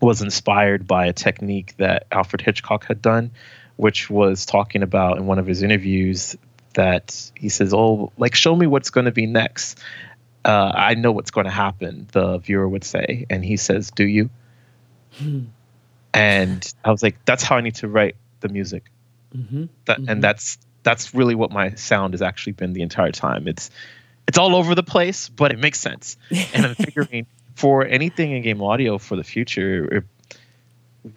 was 0.00 0.22
inspired 0.22 0.86
by 0.86 1.06
a 1.06 1.12
technique 1.12 1.74
that 1.76 2.06
Alfred 2.10 2.40
Hitchcock 2.40 2.86
had 2.86 3.02
done, 3.02 3.32
which 3.76 4.08
was 4.08 4.46
talking 4.46 4.82
about 4.82 5.18
in 5.18 5.26
one 5.26 5.38
of 5.38 5.46
his 5.46 5.62
interviews 5.62 6.36
that 6.74 7.30
he 7.34 7.48
says, 7.48 7.74
"Oh, 7.74 8.12
like 8.16 8.34
show 8.34 8.54
me 8.54 8.66
what's 8.66 8.90
going 8.90 9.06
to 9.06 9.12
be 9.12 9.26
next. 9.26 9.78
Uh, 10.44 10.72
I 10.74 10.94
know 10.94 11.12
what's 11.12 11.30
going 11.30 11.44
to 11.44 11.50
happen." 11.50 12.06
The 12.12 12.38
viewer 12.38 12.68
would 12.68 12.84
say, 12.84 13.26
and 13.28 13.44
he 13.44 13.56
says, 13.56 13.90
"Do 13.90 14.06
you?" 14.06 14.30
Hmm. 15.16 15.44
And 16.14 16.74
I 16.84 16.90
was 16.90 17.02
like, 17.02 17.24
"That's 17.24 17.42
how 17.42 17.56
I 17.56 17.60
need 17.60 17.76
to 17.76 17.88
write 17.88 18.16
the 18.40 18.48
music." 18.48 18.90
Mm-hmm. 19.36 19.66
That, 19.84 19.98
mm-hmm. 19.98 20.08
And 20.08 20.24
that's 20.24 20.58
that's 20.82 21.14
really 21.14 21.34
what 21.34 21.50
my 21.50 21.74
sound 21.74 22.14
has 22.14 22.22
actually 22.22 22.54
been 22.54 22.72
the 22.72 22.82
entire 22.82 23.12
time. 23.12 23.48
It's 23.48 23.70
it's 24.26 24.38
all 24.38 24.54
over 24.54 24.74
the 24.74 24.82
place, 24.82 25.28
but 25.28 25.52
it 25.52 25.58
makes 25.58 25.80
sense. 25.80 26.16
And 26.54 26.66
I'm 26.66 26.74
figuring 26.76 27.26
for 27.60 27.84
anything 27.84 28.32
in 28.32 28.40
game 28.40 28.62
audio 28.62 28.96
for 28.96 29.16
the 29.16 29.22
future, 29.22 30.02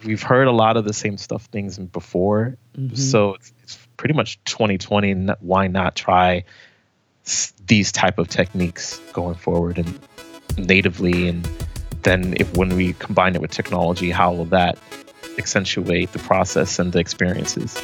we've 0.04 0.22
heard 0.22 0.46
a 0.46 0.52
lot 0.52 0.76
of 0.76 0.84
the 0.84 0.92
same 0.92 1.16
stuff 1.16 1.46
things 1.46 1.78
before. 1.78 2.58
Mm-hmm. 2.76 2.94
So 2.96 3.34
it's, 3.34 3.52
it's, 3.62 3.78
pretty 3.96 4.12
much 4.12 4.42
2020. 4.44 5.28
Why 5.40 5.68
not 5.68 5.94
try 5.94 6.44
these 7.66 7.92
type 7.92 8.18
of 8.18 8.28
techniques 8.28 8.98
going 9.14 9.36
forward 9.36 9.78
and 9.78 9.98
natively? 10.58 11.28
And 11.28 11.48
then 12.02 12.34
if 12.38 12.54
when 12.56 12.76
we 12.76 12.92
combine 12.94 13.34
it 13.36 13.40
with 13.40 13.52
technology, 13.52 14.10
how 14.10 14.34
will 14.34 14.46
that 14.46 14.76
accentuate 15.38 16.12
the 16.12 16.18
process 16.18 16.78
and 16.78 16.92
the 16.92 16.98
experiences? 16.98 17.80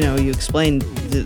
Explained, 0.00 0.82
the, 1.10 1.22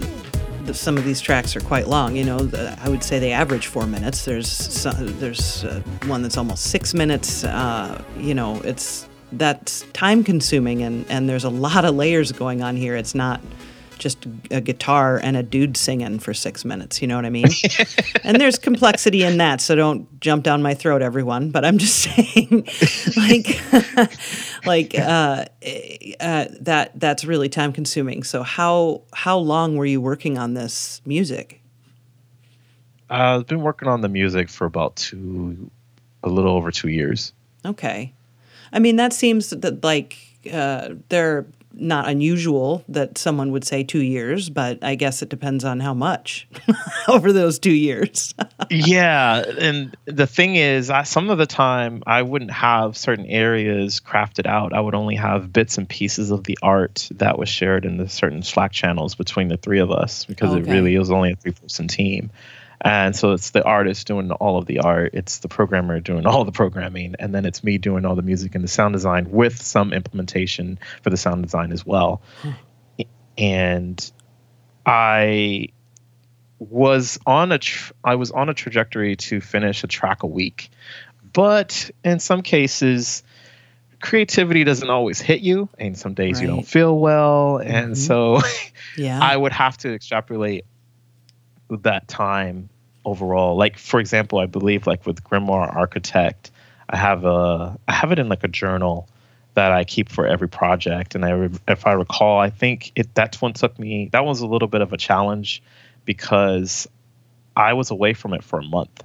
the, 0.64 0.74
some 0.74 0.96
of 0.98 1.04
these 1.04 1.20
tracks 1.20 1.54
are 1.56 1.60
quite 1.60 1.88
long. 1.88 2.16
You 2.16 2.24
know, 2.24 2.38
the, 2.38 2.76
I 2.82 2.88
would 2.88 3.04
say 3.04 3.18
they 3.18 3.32
average 3.32 3.66
four 3.68 3.86
minutes. 3.86 4.24
There's 4.24 4.48
some, 4.48 5.18
there's 5.18 5.64
uh, 5.64 5.80
one 6.06 6.22
that's 6.22 6.36
almost 6.36 6.64
six 6.64 6.94
minutes. 6.94 7.44
Uh, 7.44 8.02
you 8.16 8.34
know, 8.34 8.60
it's 8.62 9.08
that's 9.32 9.82
time 9.92 10.24
consuming, 10.24 10.82
and 10.82 11.04
and 11.08 11.28
there's 11.28 11.44
a 11.44 11.50
lot 11.50 11.84
of 11.84 11.94
layers 11.94 12.32
going 12.32 12.62
on 12.62 12.76
here. 12.76 12.96
It's 12.96 13.14
not 13.14 13.40
just 13.98 14.26
a 14.50 14.60
guitar 14.60 15.18
and 15.22 15.36
a 15.36 15.42
dude 15.42 15.76
singing 15.76 16.18
for 16.18 16.34
six 16.34 16.64
minutes. 16.64 17.00
You 17.00 17.08
know 17.08 17.16
what 17.16 17.24
I 17.24 17.30
mean? 17.30 17.46
and 18.24 18.40
there's 18.40 18.58
complexity 18.58 19.22
in 19.22 19.38
that, 19.38 19.60
so 19.60 19.74
don't 19.74 20.20
jump 20.20 20.44
down 20.44 20.62
my 20.62 20.74
throat, 20.74 21.02
everyone. 21.02 21.50
But 21.50 21.64
I'm 21.64 21.78
just 21.78 21.98
saying, 22.16 22.68
like, 23.16 23.60
like 24.66 24.98
uh, 24.98 25.46
uh, 26.20 26.46
that 26.60 26.92
that's 26.94 27.24
really 27.24 27.48
time 27.48 27.72
consuming. 27.72 28.22
So 28.22 28.42
how 28.42 29.02
how 29.12 29.38
long 29.38 29.76
were 29.76 29.86
you 29.86 30.00
working 30.00 30.38
on 30.38 30.54
this 30.54 31.00
music? 31.04 31.62
Uh, 33.08 33.38
I've 33.38 33.46
been 33.46 33.62
working 33.62 33.88
on 33.88 34.00
the 34.00 34.08
music 34.08 34.48
for 34.48 34.64
about 34.64 34.96
two, 34.96 35.70
a 36.22 36.28
little 36.28 36.52
over 36.52 36.70
two 36.70 36.88
years. 36.88 37.32
Okay, 37.64 38.12
I 38.72 38.78
mean 38.78 38.96
that 38.96 39.12
seems 39.12 39.50
that 39.50 39.84
like 39.84 40.18
uh, 40.52 40.90
they're 41.08 41.46
not 41.76 42.08
unusual 42.08 42.84
that 42.88 43.18
someone 43.18 43.52
would 43.52 43.64
say 43.64 43.84
two 43.84 44.02
years, 44.02 44.48
but 44.50 44.82
I 44.82 44.94
guess 44.94 45.22
it 45.22 45.28
depends 45.28 45.64
on 45.64 45.80
how 45.80 45.94
much 45.94 46.48
over 47.08 47.32
those 47.32 47.58
two 47.58 47.72
years. 47.72 48.34
yeah, 48.70 49.44
and 49.58 49.96
the 50.06 50.26
thing 50.26 50.56
is, 50.56 50.90
I, 50.90 51.02
some 51.02 51.30
of 51.30 51.38
the 51.38 51.46
time 51.46 52.02
I 52.06 52.22
wouldn't 52.22 52.50
have 52.50 52.96
certain 52.96 53.26
areas 53.26 54.00
crafted 54.00 54.46
out. 54.46 54.72
I 54.72 54.80
would 54.80 54.94
only 54.94 55.16
have 55.16 55.52
bits 55.52 55.78
and 55.78 55.88
pieces 55.88 56.30
of 56.30 56.44
the 56.44 56.58
art 56.62 57.08
that 57.16 57.38
was 57.38 57.48
shared 57.48 57.84
in 57.84 57.96
the 57.96 58.08
certain 58.08 58.42
Slack 58.42 58.72
channels 58.72 59.14
between 59.14 59.48
the 59.48 59.56
three 59.56 59.80
of 59.80 59.90
us 59.90 60.24
because 60.24 60.50
okay. 60.50 60.60
it 60.60 60.72
really 60.72 60.96
was 60.98 61.10
only 61.10 61.32
a 61.32 61.36
three-person 61.36 61.88
team. 61.88 62.30
And 62.80 63.16
so 63.16 63.32
it's 63.32 63.50
the 63.50 63.64
artist 63.64 64.06
doing 64.06 64.30
all 64.30 64.58
of 64.58 64.66
the 64.66 64.80
art, 64.80 65.12
it's 65.14 65.38
the 65.38 65.48
programmer 65.48 66.00
doing 66.00 66.26
all 66.26 66.44
the 66.44 66.52
programming, 66.52 67.16
and 67.18 67.34
then 67.34 67.44
it's 67.44 67.64
me 67.64 67.78
doing 67.78 68.04
all 68.04 68.14
the 68.14 68.22
music 68.22 68.54
and 68.54 68.62
the 68.62 68.68
sound 68.68 68.92
design 68.92 69.30
with 69.30 69.60
some 69.60 69.92
implementation 69.92 70.78
for 71.02 71.10
the 71.10 71.16
sound 71.16 71.42
design 71.42 71.72
as 71.72 71.84
well. 71.84 72.22
Hmm. 72.42 72.50
And 73.38 74.12
I 74.84 75.68
was 76.58 77.18
on 77.26 77.52
a 77.52 77.58
tr- 77.58 77.92
I 78.02 78.14
was 78.14 78.30
on 78.30 78.48
a 78.48 78.54
trajectory 78.54 79.16
to 79.16 79.40
finish 79.40 79.84
a 79.84 79.86
track 79.86 80.22
a 80.22 80.26
week. 80.26 80.70
But 81.32 81.90
in 82.02 82.18
some 82.18 82.42
cases 82.42 83.22
creativity 84.00 84.64
doesn't 84.64 84.90
always 84.90 85.20
hit 85.20 85.40
you 85.40 85.68
and 85.78 85.96
some 85.96 86.14
days 86.14 86.36
right. 86.36 86.42
you 86.42 86.48
don't 86.48 86.66
feel 86.66 86.98
well 86.98 87.56
and 87.58 87.92
mm-hmm. 87.92 87.94
so 87.94 88.40
yeah. 88.96 89.18
I 89.20 89.36
would 89.36 89.52
have 89.52 89.78
to 89.78 89.94
extrapolate 89.94 90.64
that 91.70 92.08
time 92.08 92.68
overall. 93.04 93.56
Like 93.56 93.78
for 93.78 94.00
example, 94.00 94.38
I 94.38 94.46
believe 94.46 94.86
like 94.86 95.06
with 95.06 95.22
Grimoire 95.24 95.74
Architect, 95.74 96.50
I 96.88 96.96
have 96.96 97.24
a 97.24 97.78
I 97.88 97.92
have 97.92 98.12
it 98.12 98.18
in 98.18 98.28
like 98.28 98.44
a 98.44 98.48
journal 98.48 99.08
that 99.56 99.72
I 99.72 99.84
keep 99.84 100.10
for 100.10 100.26
every 100.26 100.48
project. 100.48 101.14
And 101.14 101.24
I, 101.24 101.30
re- 101.30 101.58
if 101.66 101.86
I 101.86 101.92
recall, 101.92 102.38
I 102.38 102.50
think 102.50 102.92
it 102.94 103.14
that 103.14 103.36
one 103.36 103.54
took 103.54 103.78
me. 103.78 104.10
That 104.12 104.24
was 104.24 104.40
a 104.40 104.46
little 104.46 104.68
bit 104.68 104.82
of 104.82 104.92
a 104.92 104.98
challenge 104.98 105.62
because 106.04 106.86
I 107.56 107.72
was 107.72 107.90
away 107.90 108.12
from 108.12 108.34
it 108.34 108.44
for 108.44 108.58
a 108.58 108.62
month, 108.62 109.02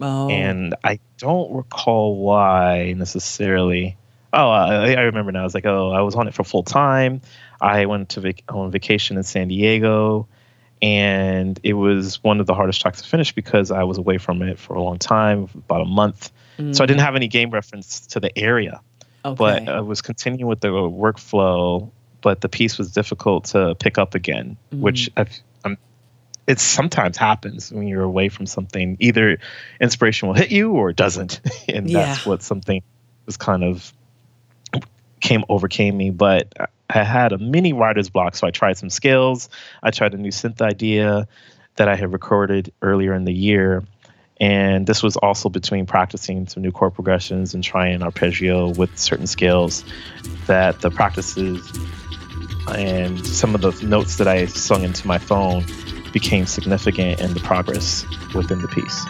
oh. 0.00 0.30
and 0.30 0.74
I 0.82 0.98
don't 1.18 1.52
recall 1.52 2.16
why 2.16 2.94
necessarily. 2.96 3.96
Oh, 4.32 4.48
I, 4.48 4.94
I 4.94 5.02
remember 5.02 5.30
now. 5.30 5.42
I 5.42 5.44
was 5.44 5.52
like, 5.52 5.66
oh, 5.66 5.90
I 5.90 6.00
was 6.00 6.14
on 6.14 6.26
it 6.26 6.32
for 6.32 6.42
full 6.42 6.62
time. 6.62 7.20
I 7.60 7.84
went 7.84 8.08
to 8.10 8.20
vac- 8.20 8.44
on 8.48 8.70
vacation 8.70 9.18
in 9.18 9.24
San 9.24 9.48
Diego 9.48 10.26
and 10.82 11.60
it 11.62 11.74
was 11.74 12.22
one 12.24 12.40
of 12.40 12.46
the 12.46 12.54
hardest 12.54 12.80
tracks 12.80 13.00
to 13.02 13.08
finish 13.08 13.32
because 13.32 13.70
I 13.70 13.84
was 13.84 13.98
away 13.98 14.18
from 14.18 14.42
it 14.42 14.58
for 14.58 14.74
a 14.74 14.82
long 14.82 14.98
time, 14.98 15.48
about 15.54 15.82
a 15.82 15.86
month. 15.86 16.32
Mm. 16.58 16.74
So 16.74 16.82
I 16.82 16.86
didn't 16.86 17.02
have 17.02 17.14
any 17.14 17.28
game 17.28 17.50
reference 17.50 18.00
to 18.08 18.20
the 18.20 18.36
area. 18.36 18.80
Okay. 19.24 19.36
But 19.36 19.68
I 19.68 19.80
was 19.80 20.02
continuing 20.02 20.48
with 20.48 20.60
the 20.60 20.68
workflow, 20.68 21.88
but 22.20 22.40
the 22.40 22.48
piece 22.48 22.78
was 22.78 22.90
difficult 22.90 23.44
to 23.46 23.76
pick 23.76 23.96
up 23.96 24.16
again, 24.16 24.56
mm. 24.74 24.80
which 24.80 25.08
I've, 25.16 25.30
I'm, 25.64 25.78
it 26.48 26.58
sometimes 26.58 27.16
happens 27.16 27.70
when 27.70 27.86
you're 27.86 28.02
away 28.02 28.28
from 28.28 28.46
something. 28.46 28.96
Either 28.98 29.38
inspiration 29.80 30.26
will 30.26 30.34
hit 30.34 30.50
you 30.50 30.72
or 30.72 30.90
it 30.90 30.96
doesn't, 30.96 31.40
and 31.68 31.88
yeah. 31.88 32.06
that's 32.06 32.26
what 32.26 32.42
something 32.42 32.82
was 33.24 33.36
kind 33.36 33.62
of 33.62 33.92
came 35.20 35.44
overcame 35.48 35.96
me. 35.96 36.10
But 36.10 36.52
I 36.94 37.04
had 37.04 37.32
a 37.32 37.38
mini 37.38 37.72
writer's 37.72 38.10
block, 38.10 38.36
so 38.36 38.46
I 38.46 38.50
tried 38.50 38.76
some 38.76 38.90
scales. 38.90 39.48
I 39.82 39.90
tried 39.90 40.12
a 40.12 40.18
new 40.18 40.30
synth 40.30 40.60
idea 40.60 41.26
that 41.76 41.88
I 41.88 41.96
had 41.96 42.12
recorded 42.12 42.72
earlier 42.82 43.14
in 43.14 43.24
the 43.24 43.32
year. 43.32 43.82
And 44.40 44.86
this 44.86 45.02
was 45.02 45.16
also 45.16 45.48
between 45.48 45.86
practicing 45.86 46.46
some 46.48 46.62
new 46.62 46.72
chord 46.72 46.94
progressions 46.94 47.54
and 47.54 47.64
trying 47.64 48.02
arpeggio 48.02 48.70
with 48.70 48.98
certain 48.98 49.26
scales 49.26 49.84
that 50.46 50.80
the 50.80 50.90
practices 50.90 51.66
and 52.68 53.24
some 53.26 53.54
of 53.54 53.62
the 53.62 53.72
notes 53.86 54.16
that 54.16 54.28
I 54.28 54.46
sung 54.46 54.82
into 54.82 55.06
my 55.06 55.18
phone 55.18 55.64
became 56.12 56.46
significant 56.46 57.20
in 57.20 57.32
the 57.34 57.40
progress 57.40 58.04
within 58.34 58.60
the 58.60 58.68
piece. 58.68 59.06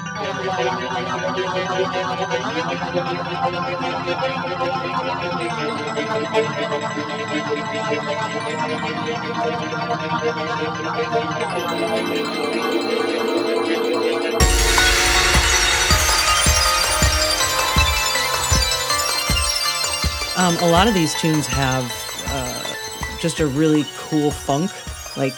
Um, 20.34 20.56
a 20.60 20.70
lot 20.70 20.88
of 20.88 20.94
these 20.94 21.14
tunes 21.20 21.46
have 21.46 21.84
uh, 22.28 22.74
just 23.20 23.38
a 23.40 23.46
really 23.46 23.84
cool 23.98 24.30
funk. 24.30 24.70
Like, 25.16 25.34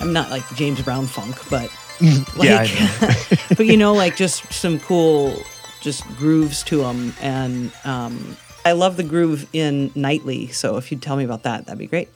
I'm 0.00 0.12
not 0.12 0.30
like 0.30 0.42
James 0.56 0.82
Brown 0.82 1.06
funk, 1.06 1.36
but 1.48 1.70
like, 2.36 2.48
yeah, 2.48 3.14
but 3.56 3.66
you 3.66 3.76
know, 3.76 3.94
like 3.94 4.16
just 4.16 4.52
some 4.52 4.80
cool, 4.80 5.40
just 5.80 6.04
grooves 6.16 6.64
to 6.64 6.78
them. 6.78 7.14
And 7.20 7.72
um, 7.84 8.36
I 8.64 8.72
love 8.72 8.96
the 8.96 9.02
groove 9.02 9.48
in 9.52 9.90
Nightly. 9.94 10.48
So 10.48 10.76
if 10.76 10.90
you'd 10.90 11.02
tell 11.02 11.16
me 11.16 11.24
about 11.24 11.42
that, 11.42 11.66
that'd 11.66 11.78
be 11.78 11.86
great. 11.86 12.08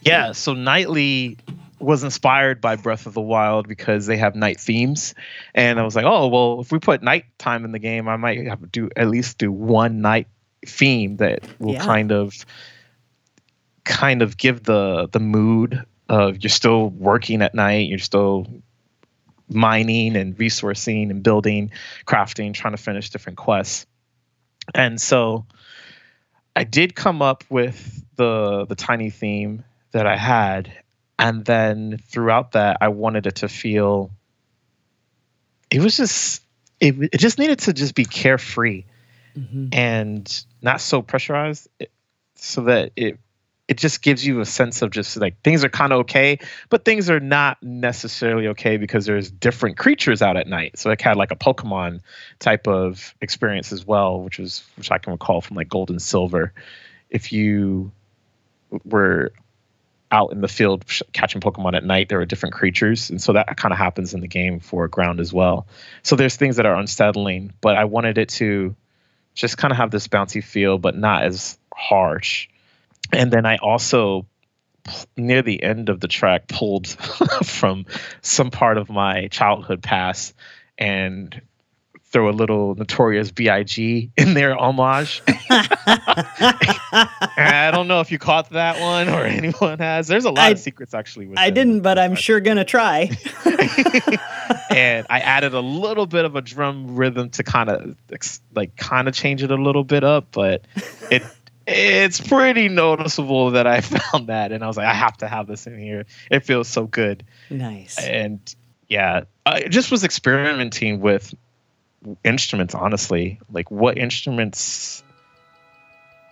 Yeah. 0.00 0.32
So 0.32 0.54
Nightly 0.54 1.38
was 1.78 2.02
inspired 2.02 2.60
by 2.60 2.76
Breath 2.76 3.06
of 3.06 3.14
the 3.14 3.20
Wild 3.20 3.68
because 3.68 4.06
they 4.06 4.16
have 4.16 4.34
night 4.34 4.58
themes, 4.60 5.14
and 5.54 5.78
I 5.78 5.82
was 5.82 5.94
like, 5.94 6.06
oh 6.06 6.28
well, 6.28 6.60
if 6.60 6.72
we 6.72 6.78
put 6.78 7.02
nighttime 7.02 7.64
in 7.64 7.72
the 7.72 7.78
game, 7.78 8.08
I 8.08 8.16
might 8.16 8.46
have 8.46 8.60
to 8.60 8.66
do 8.66 8.88
at 8.96 9.08
least 9.08 9.38
do 9.38 9.52
one 9.52 10.00
night 10.00 10.28
theme 10.64 11.16
that 11.18 11.44
will 11.58 11.74
yeah. 11.74 11.84
kind 11.84 12.12
of 12.12 12.46
kind 13.84 14.22
of 14.22 14.36
give 14.36 14.62
the 14.64 15.08
the 15.12 15.20
mood 15.20 15.84
of 16.08 16.42
you're 16.42 16.50
still 16.50 16.88
working 16.90 17.42
at 17.42 17.54
night, 17.54 17.88
you're 17.88 17.98
still 17.98 18.46
mining 19.48 20.16
and 20.16 20.36
resourcing 20.38 21.10
and 21.10 21.22
building, 21.22 21.70
crafting, 22.06 22.52
trying 22.52 22.72
to 22.72 22.82
finish 22.82 23.10
different 23.10 23.38
quests. 23.38 23.86
And 24.74 25.00
so 25.00 25.46
I 26.54 26.64
did 26.64 26.94
come 26.94 27.22
up 27.22 27.44
with 27.48 28.04
the 28.16 28.66
the 28.66 28.74
tiny 28.74 29.10
theme 29.10 29.64
that 29.92 30.06
I 30.06 30.16
had 30.16 30.72
and 31.18 31.44
then 31.44 31.98
throughout 32.08 32.52
that 32.52 32.78
i 32.80 32.88
wanted 32.88 33.26
it 33.26 33.36
to 33.36 33.48
feel 33.48 34.10
it 35.70 35.80
was 35.80 35.96
just 35.96 36.42
it, 36.80 36.94
it 37.12 37.18
just 37.18 37.38
needed 37.38 37.58
to 37.58 37.72
just 37.72 37.94
be 37.94 38.04
carefree 38.04 38.84
mm-hmm. 39.36 39.68
and 39.72 40.44
not 40.60 40.80
so 40.80 41.00
pressurized 41.00 41.68
so 42.34 42.62
that 42.62 42.92
it 42.96 43.18
it 43.68 43.78
just 43.78 44.00
gives 44.00 44.24
you 44.24 44.40
a 44.40 44.44
sense 44.44 44.82
of 44.82 44.90
just 44.90 45.16
like 45.16 45.40
things 45.42 45.64
are 45.64 45.68
kind 45.68 45.92
of 45.92 46.00
okay 46.00 46.38
but 46.68 46.84
things 46.84 47.10
are 47.10 47.20
not 47.20 47.60
necessarily 47.62 48.48
okay 48.48 48.76
because 48.76 49.06
there's 49.06 49.30
different 49.30 49.76
creatures 49.76 50.22
out 50.22 50.36
at 50.36 50.46
night 50.46 50.78
so 50.78 50.90
it 50.90 51.00
had 51.00 51.16
like 51.16 51.30
a 51.30 51.36
pokemon 51.36 52.00
type 52.38 52.66
of 52.68 53.14
experience 53.20 53.72
as 53.72 53.86
well 53.86 54.20
which 54.20 54.38
was 54.38 54.64
which 54.76 54.90
i 54.90 54.98
can 54.98 55.12
recall 55.12 55.40
from 55.40 55.56
like 55.56 55.68
gold 55.68 55.90
and 55.90 56.00
silver 56.00 56.52
if 57.10 57.32
you 57.32 57.90
were 58.84 59.32
out 60.10 60.32
in 60.32 60.40
the 60.40 60.48
field 60.48 60.84
catching 61.12 61.40
Pokemon 61.40 61.74
at 61.74 61.84
night, 61.84 62.08
there 62.08 62.20
are 62.20 62.24
different 62.24 62.54
creatures, 62.54 63.10
and 63.10 63.20
so 63.20 63.32
that 63.32 63.56
kind 63.56 63.72
of 63.72 63.78
happens 63.78 64.14
in 64.14 64.20
the 64.20 64.28
game 64.28 64.60
for 64.60 64.86
ground 64.88 65.20
as 65.20 65.32
well. 65.32 65.66
So 66.02 66.16
there's 66.16 66.36
things 66.36 66.56
that 66.56 66.66
are 66.66 66.76
unsettling, 66.76 67.52
but 67.60 67.76
I 67.76 67.84
wanted 67.84 68.18
it 68.18 68.28
to 68.30 68.74
just 69.34 69.58
kind 69.58 69.72
of 69.72 69.78
have 69.78 69.90
this 69.90 70.08
bouncy 70.08 70.42
feel, 70.42 70.78
but 70.78 70.96
not 70.96 71.24
as 71.24 71.58
harsh. 71.74 72.48
And 73.12 73.32
then 73.32 73.46
I 73.46 73.56
also 73.56 74.26
near 75.16 75.42
the 75.42 75.62
end 75.62 75.88
of 75.88 76.00
the 76.00 76.08
track 76.08 76.48
pulled 76.48 76.86
from 77.44 77.86
some 78.22 78.50
part 78.50 78.78
of 78.78 78.88
my 78.88 79.28
childhood 79.28 79.82
past 79.82 80.34
and 80.78 81.40
throw 82.16 82.28
a 82.28 82.30
little 82.30 82.74
notorious 82.76 83.30
B.I.G. 83.32 84.10
in 84.16 84.34
there 84.34 84.56
homage. 84.56 85.22
I 87.38 87.70
don't 87.72 87.88
know 87.88 88.00
if 88.00 88.12
you 88.12 88.18
caught 88.18 88.50
that 88.50 88.80
one 88.80 89.08
or 89.08 89.24
anyone 89.24 89.80
has. 89.80 90.06
There's 90.06 90.24
a 90.24 90.30
lot 90.30 90.38
I, 90.38 90.50
of 90.50 90.58
secrets 90.58 90.94
actually. 90.94 91.30
I 91.36 91.50
didn't, 91.50 91.80
but 91.80 91.98
I'm 91.98 92.14
sure 92.14 92.40
gonna 92.40 92.64
try. 92.64 93.10
and 94.70 95.06
I 95.10 95.20
added 95.20 95.52
a 95.52 95.60
little 95.60 96.06
bit 96.06 96.24
of 96.24 96.36
a 96.36 96.40
drum 96.40 96.96
rhythm 96.96 97.30
to 97.30 97.42
kind 97.42 97.68
of 97.68 97.96
like 98.54 98.76
kind 98.76 99.08
of 99.08 99.14
change 99.14 99.42
it 99.42 99.50
a 99.50 99.56
little 99.56 99.84
bit 99.84 100.04
up, 100.04 100.28
but 100.30 100.62
it 101.10 101.22
it's 101.66 102.20
pretty 102.20 102.68
noticeable 102.68 103.52
that 103.52 103.66
I 103.66 103.80
found 103.82 104.28
that, 104.28 104.52
and 104.52 104.62
I 104.62 104.66
was 104.66 104.76
like, 104.76 104.86
I 104.86 104.94
have 104.94 105.16
to 105.18 105.28
have 105.28 105.46
this 105.46 105.66
in 105.66 105.78
here. 105.78 106.06
It 106.30 106.44
feels 106.44 106.68
so 106.68 106.86
good. 106.86 107.24
Nice. 107.50 107.98
And 107.98 108.40
yeah, 108.88 109.24
I 109.44 109.62
just 109.62 109.90
was 109.90 110.04
experimenting 110.04 111.00
with 111.00 111.34
instruments. 112.24 112.74
Honestly, 112.74 113.40
like 113.50 113.70
what 113.70 113.98
instruments 113.98 115.02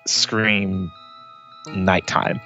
scream 0.07 0.91
nighttime? 1.75 2.41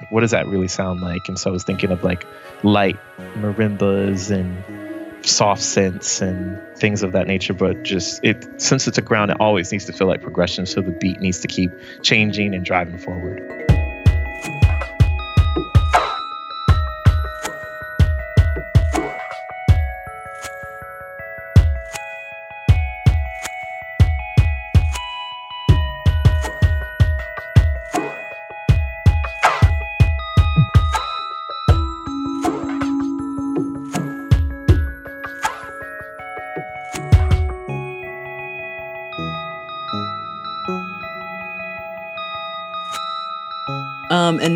Like, 0.00 0.12
what 0.12 0.20
does 0.20 0.32
that 0.32 0.46
really 0.46 0.68
sound 0.68 1.00
like? 1.00 1.28
And 1.28 1.38
so 1.38 1.50
I 1.50 1.52
was 1.52 1.64
thinking 1.64 1.90
of 1.90 2.04
like 2.04 2.26
light 2.62 2.98
marimbas 3.36 4.30
and 4.30 4.62
soft 5.26 5.62
synths 5.62 6.22
and 6.22 6.58
things 6.76 7.02
of 7.02 7.12
that 7.12 7.26
nature 7.26 7.52
but 7.52 7.82
just 7.82 8.20
it 8.22 8.60
since 8.60 8.86
it's 8.86 8.98
Aground 8.98 9.30
it 9.30 9.36
always 9.40 9.72
needs 9.72 9.84
to 9.86 9.92
feel 9.92 10.06
like 10.06 10.22
progression 10.22 10.66
so 10.66 10.80
the 10.80 10.92
beat 10.92 11.20
needs 11.20 11.40
to 11.40 11.48
keep 11.48 11.72
changing 12.02 12.54
and 12.54 12.64
driving 12.64 12.98
forward 12.98 13.65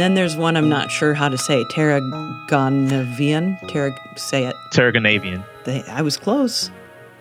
and 0.01 0.07
then 0.07 0.15
there's 0.15 0.35
one 0.35 0.57
I'm 0.57 0.71
not 0.71 0.91
sure 0.91 1.13
how 1.13 1.29
to 1.29 1.37
say. 1.37 1.63
Tarragonavian. 1.65 3.59
Terra, 3.69 3.95
say 4.17 4.47
it. 4.47 4.57
Tarragonavian. 4.73 5.45
They, 5.65 5.83
I 5.83 6.01
was 6.01 6.17
close. 6.17 6.71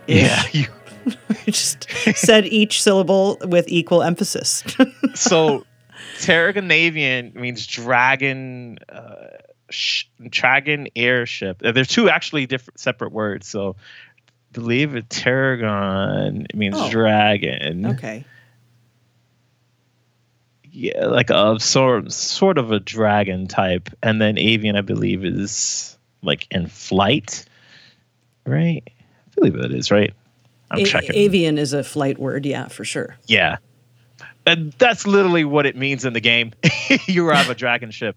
Yeah. 0.07 0.41
You, 0.53 0.65
just 1.45 1.87
said 2.15 2.45
each 2.45 2.81
syllable 2.81 3.37
with 3.41 3.65
equal 3.67 4.01
emphasis. 4.01 4.63
so 5.13 5.65
Tarragonavian 6.19 7.35
means 7.35 7.67
dragon, 7.67 8.77
uh, 8.87 9.27
sh- 9.69 10.05
dragon 10.29 10.87
airship. 10.95 11.61
Uh, 11.63 11.73
There's 11.73 11.89
two 11.89 12.09
actually 12.09 12.45
different 12.45 12.79
separate 12.79 13.11
words. 13.11 13.45
So 13.47 13.75
I 13.77 14.21
believe 14.53 14.95
it 14.95 15.09
Tarragon 15.09 16.47
means 16.53 16.75
Oh. 16.77 16.89
dragon. 16.89 17.85
okay. 17.87 18.23
Yeah, 20.71 21.05
like 21.07 21.29
a 21.29 21.59
sort 21.59 22.11
sort 22.11 22.57
of 22.57 22.71
a 22.71 22.79
dragon 22.79 23.47
type, 23.47 23.89
and 24.03 24.21
then 24.21 24.37
avian, 24.37 24.75
I 24.75 24.81
believe, 24.81 25.23
is 25.25 25.97
like 26.21 26.47
in 26.51 26.67
flight, 26.67 27.45
right? 28.45 28.83
I 28.87 29.31
believe 29.35 29.53
that 29.53 29.71
is 29.71 29.91
right. 29.91 30.13
I'm 30.71 30.79
A- 30.79 30.85
checking. 30.85 31.15
avian 31.15 31.57
is 31.57 31.73
a 31.73 31.83
flight 31.83 32.19
word, 32.19 32.45
yeah, 32.45 32.67
for 32.67 32.85
sure. 32.85 33.17
yeah, 33.27 33.57
and 34.45 34.71
that's 34.77 35.07
literally 35.07 35.45
what 35.45 35.65
it 35.65 35.75
means 35.75 36.05
in 36.05 36.13
the 36.13 36.21
game. 36.21 36.53
you 37.07 37.27
have 37.29 37.49
a 37.49 37.55
dragon 37.55 37.91
ship. 37.91 38.15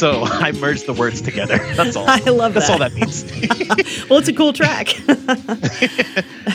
So 0.00 0.22
I 0.24 0.52
merged 0.52 0.86
the 0.86 0.94
words 0.94 1.20
together. 1.20 1.58
That's 1.74 1.94
all. 1.94 2.04
I 2.08 2.20
love 2.20 2.54
That's 2.54 2.68
that. 2.68 2.72
all 2.72 2.78
that 2.78 2.94
means. 2.94 3.30
Well, 4.10 4.18
it's 4.18 4.28
a 4.28 4.32
cool 4.32 4.52
track. 4.52 4.88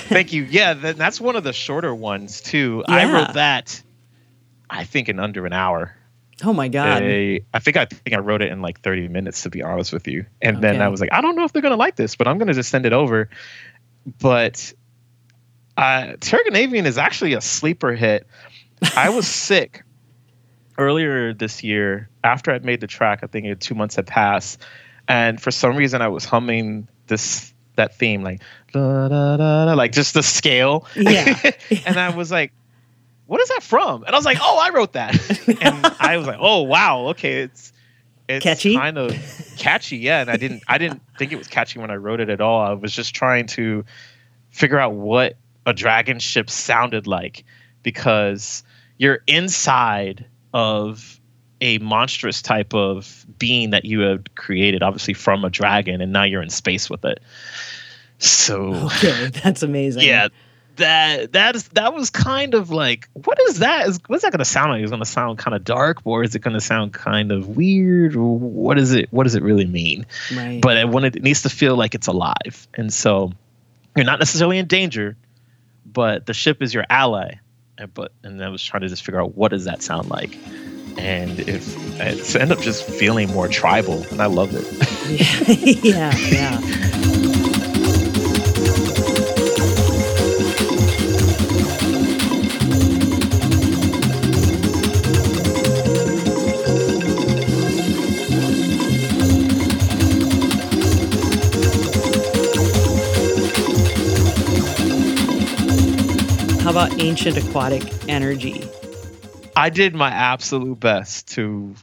Thank 0.10 0.34
you. 0.34 0.44
Yeah, 0.44 0.74
th- 0.74 0.98
that's 0.98 1.22
one 1.22 1.38
of 1.38 1.46
the 1.46 1.54
shorter 1.54 1.96
ones 1.96 2.42
too. 2.42 2.84
I 2.86 3.10
wrote 3.12 3.36
that, 3.36 3.81
I 4.70 4.84
think, 4.84 5.08
in 5.08 5.20
under 5.20 5.46
an 5.46 5.53
hour. 5.53 5.96
oh 6.44 6.51
my 6.51 6.68
god. 6.68 7.03
I, 7.03 7.42
I 7.53 7.60
think 7.60 7.77
I 7.77 7.86
think 7.86 8.14
I 8.14 8.20
wrote 8.20 8.42
it 8.42 8.51
in 8.51 8.62
like 8.62 8.81
30 8.81 9.08
minutes 9.08 9.44
to 9.44 9.50
be 9.50 9.62
honest 9.64 9.94
with 9.94 10.05
you. 10.08 10.25
And 10.42 10.62
then 10.62 10.81
I 10.81 10.90
was 10.90 11.00
like, 11.00 11.14
I 11.14 11.22
don't 11.22 11.36
know 11.38 11.46
if 11.46 11.53
they're 11.53 11.62
gonna 11.62 11.77
like 11.77 11.96
this, 11.96 12.16
but 12.18 12.27
I'm 12.27 12.38
gonna 12.38 12.53
just 12.53 12.70
send 12.70 12.86
it 12.86 12.94
over. 12.94 13.29
But 14.20 14.74
uh 15.77 16.16
Terraganavian 16.20 16.86
is 16.86 16.98
actually 16.98 17.34
a 17.34 17.42
sleeper 17.42 17.94
hit. 17.94 18.27
I 18.98 19.10
was 19.10 19.27
sick 19.27 19.84
earlier 20.77 21.33
this 21.33 21.64
year 21.64 22.09
after 22.24 22.51
I'd 22.51 22.66
made 22.66 22.81
the 22.81 22.88
track. 22.88 23.20
I 23.24 23.27
think 23.27 23.59
two 23.59 23.75
months 23.75 23.96
had 23.96 24.07
passed, 24.07 24.61
and 25.07 25.42
for 25.42 25.51
some 25.51 25.75
reason 25.75 26.01
I 26.01 26.07
was 26.07 26.25
humming 26.25 26.88
this 27.07 27.53
that 27.75 27.96
theme 27.96 28.24
like 28.24 28.42
da, 28.72 29.07
da, 29.07 29.38
da, 29.38 29.74
like 29.74 29.92
just 29.92 30.14
the 30.14 30.24
scale. 30.24 30.88
Yeah. 30.96 31.51
and 31.85 32.00
I 32.00 32.16
was 32.16 32.31
like, 32.31 32.51
"What 33.27 33.42
is 33.42 33.50
that 33.50 33.64
from?" 33.64 34.03
And 34.03 34.16
I 34.16 34.18
was 34.18 34.25
like, 34.25 34.38
"Oh, 34.42 34.59
I 34.61 34.70
wrote 34.70 34.94
that." 34.94 35.14
and 35.61 35.85
I 36.00 36.18
was 36.18 36.27
like, 36.27 36.38
"Oh, 36.40 36.64
wow, 36.64 37.07
okay, 37.09 37.44
it's 37.44 37.74
it's 38.27 38.44
Catchy? 38.44 38.75
kind 38.75 38.98
of 38.98 39.16
catchy, 39.57 39.98
yeah." 39.98 40.22
And 40.22 40.29
I 40.29 40.38
didn't 40.38 40.64
I 40.68 40.77
didn't 40.77 41.01
think 41.18 41.31
it 41.31 41.38
was 41.38 41.48
catchy 41.48 41.79
when 41.79 41.92
I 41.92 41.96
wrote 41.96 42.20
it 42.20 42.29
at 42.29 42.42
all. 42.42 42.61
I 42.61 42.74
was 42.74 42.94
just 42.94 43.16
trying 43.16 43.48
to 43.48 43.85
figure 44.50 44.79
out 44.79 44.94
what 44.94 45.38
a 45.66 45.74
dragon 45.74 46.20
ship 46.20 46.50
sounded 46.50 47.07
like 47.07 47.44
because 47.83 48.64
you're 48.98 49.20
inside 49.27 50.25
of 50.55 51.20
a 51.59 51.77
monstrous 51.79 52.41
type 52.41 52.74
of 52.74 53.25
being 53.37 53.72
that 53.72 53.83
you 53.83 54.00
have 54.00 54.24
created 54.35 54.81
obviously 54.81 55.13
from 55.13 55.44
a 55.44 55.50
dragon 55.50 56.00
and 56.00 56.13
now 56.13 56.24
you're 56.24 56.41
in 56.41 56.50
space 56.50 56.89
with 56.89 57.03
it. 57.03 57.22
So 58.20 58.74
okay, 58.74 59.27
that's 59.44 59.61
amazing. 59.61 60.03
yeah 60.03 60.29
that 60.77 61.31
that 61.31 61.55
is 61.55 61.68
that 61.70 61.94
was 61.94 62.09
kind 62.09 62.53
of 62.53 62.70
like 62.70 63.09
what 63.13 63.39
is 63.48 63.59
that? 63.59 63.87
Is 63.87 64.00
what's 64.07 64.24
that 64.24 64.31
going 64.31 64.39
to 64.39 64.46
sound 64.46 64.72
like? 64.72 64.81
Is 64.83 64.89
it 64.89 64.91
going 64.91 65.03
to 65.03 65.05
sound 65.09 65.37
kind 65.37 65.55
of 65.55 65.63
dark 65.63 66.00
or 66.05 66.24
is 66.24 66.35
it 66.35 66.39
going 66.39 66.53
to 66.53 66.61
sound 66.61 66.94
kind 66.94 67.31
of 67.31 67.50
weird? 67.55 68.15
What 68.15 68.77
is 68.77 68.94
it 68.94 69.07
what 69.11 69.24
does 69.24 69.35
it 69.35 69.44
really 69.44 69.65
mean? 69.65 70.05
Right. 70.35 70.61
but 70.61 70.77
it, 70.77 70.89
when 70.89 71.03
it, 71.03 71.18
it 71.18 71.24
needs 71.24 71.41
to 71.44 71.50
feel 71.50 71.75
like 71.75 71.96
it's 71.96 72.07
alive. 72.07 72.68
And 72.74 72.94
so 72.94 73.31
you're 73.96 74.05
not 74.05 74.20
necessarily 74.20 74.57
in 74.57 74.68
danger 74.68 75.18
but 75.85 76.25
the 76.25 76.33
ship 76.33 76.61
is 76.61 76.74
your 76.74 76.85
ally 76.89 77.35
but 77.94 78.11
and 78.24 78.44
i 78.44 78.50
was 78.50 78.64
trying 78.64 78.81
to 78.81 78.88
just 78.88 79.03
figure 79.03 79.22
out 79.22 79.35
what 79.35 79.50
does 79.51 79.66
that 79.66 79.81
sound 79.81 80.09
like 80.09 80.38
and 80.98 81.40
if 81.42 81.75
it's 82.00 82.35
ended 82.35 82.57
up 82.57 82.64
just 82.64 82.83
feeling 82.83 83.29
more 83.31 83.48
tribal 83.48 84.03
and 84.11 84.22
i 84.22 84.25
love 84.25 84.50
it 84.53 85.83
yeah, 85.83 86.16
yeah. 86.18 87.42
About 106.75 107.00
ancient 107.00 107.38
aquatic 107.38 107.83
energy? 108.09 108.61
i 109.55 109.70
did 109.70 109.96
my 109.96 110.09
absolute 110.09 110.77
best 110.77 111.29
to 111.29 111.74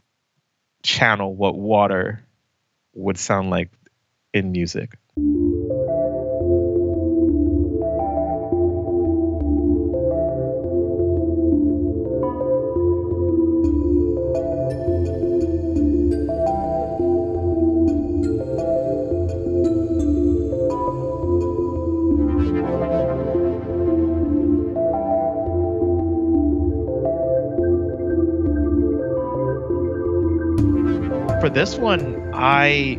channel 0.82 1.34
what 1.34 1.54
water 1.56 2.22
would 2.92 3.16
sound 3.16 3.48
like 3.48 3.70
in 4.34 4.52
music 4.52 4.98
this 31.62 31.78
one, 31.78 32.32
I 32.34 32.98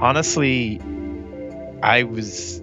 honestly, 0.00 0.80
I 1.82 2.04
was 2.04 2.58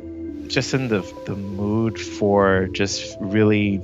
just 0.47 0.73
in 0.73 0.88
the 0.88 1.01
the 1.27 1.36
mood 1.36 1.99
for 1.99 2.67
just 2.71 3.15
really 3.19 3.79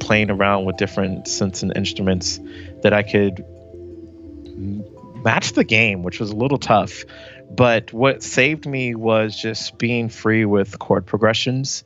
playing 0.00 0.30
around 0.30 0.64
with 0.64 0.78
different 0.78 1.26
synths 1.26 1.62
and 1.62 1.76
instruments 1.76 2.40
that 2.82 2.94
I 2.94 3.02
could 3.02 3.44
match 5.22 5.52
the 5.52 5.64
game, 5.64 6.02
which 6.02 6.18
was 6.18 6.30
a 6.30 6.36
little 6.36 6.56
tough. 6.56 7.04
But 7.50 7.92
what 7.92 8.22
saved 8.22 8.64
me 8.64 8.94
was 8.94 9.36
just 9.36 9.76
being 9.76 10.08
free 10.08 10.46
with 10.46 10.78
chord 10.78 11.04
progressions 11.04 11.84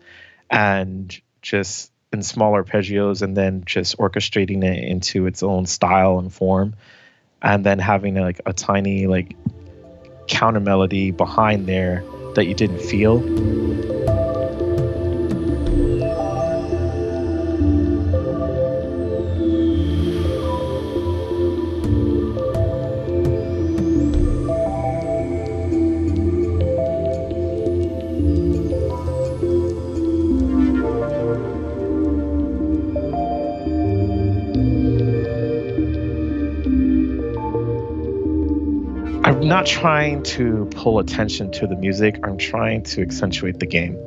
and 0.48 1.12
just 1.40 1.90
in 2.12 2.22
smaller 2.22 2.62
arpeggios 2.62 3.22
and 3.22 3.36
then 3.36 3.64
just 3.66 3.98
orchestrating 3.98 4.62
it 4.62 4.84
into 4.84 5.26
its 5.26 5.42
own 5.42 5.66
style 5.66 6.20
and 6.20 6.32
form 6.32 6.76
and 7.42 7.64
then 7.64 7.78
having 7.78 8.14
like 8.14 8.40
a 8.46 8.52
tiny 8.52 9.06
like 9.06 9.36
counter 10.28 10.60
melody 10.60 11.10
behind 11.10 11.66
there 11.66 12.04
that 12.34 12.46
you 12.46 12.54
didn't 12.54 12.80
feel 12.80 13.20
not 39.52 39.66
trying 39.66 40.22
to 40.22 40.66
pull 40.70 40.98
attention 40.98 41.52
to 41.52 41.66
the 41.66 41.76
music. 41.76 42.18
I'm 42.24 42.38
trying 42.38 42.82
to 42.84 43.02
accentuate 43.02 43.60
the 43.60 43.66
game. 43.66 43.98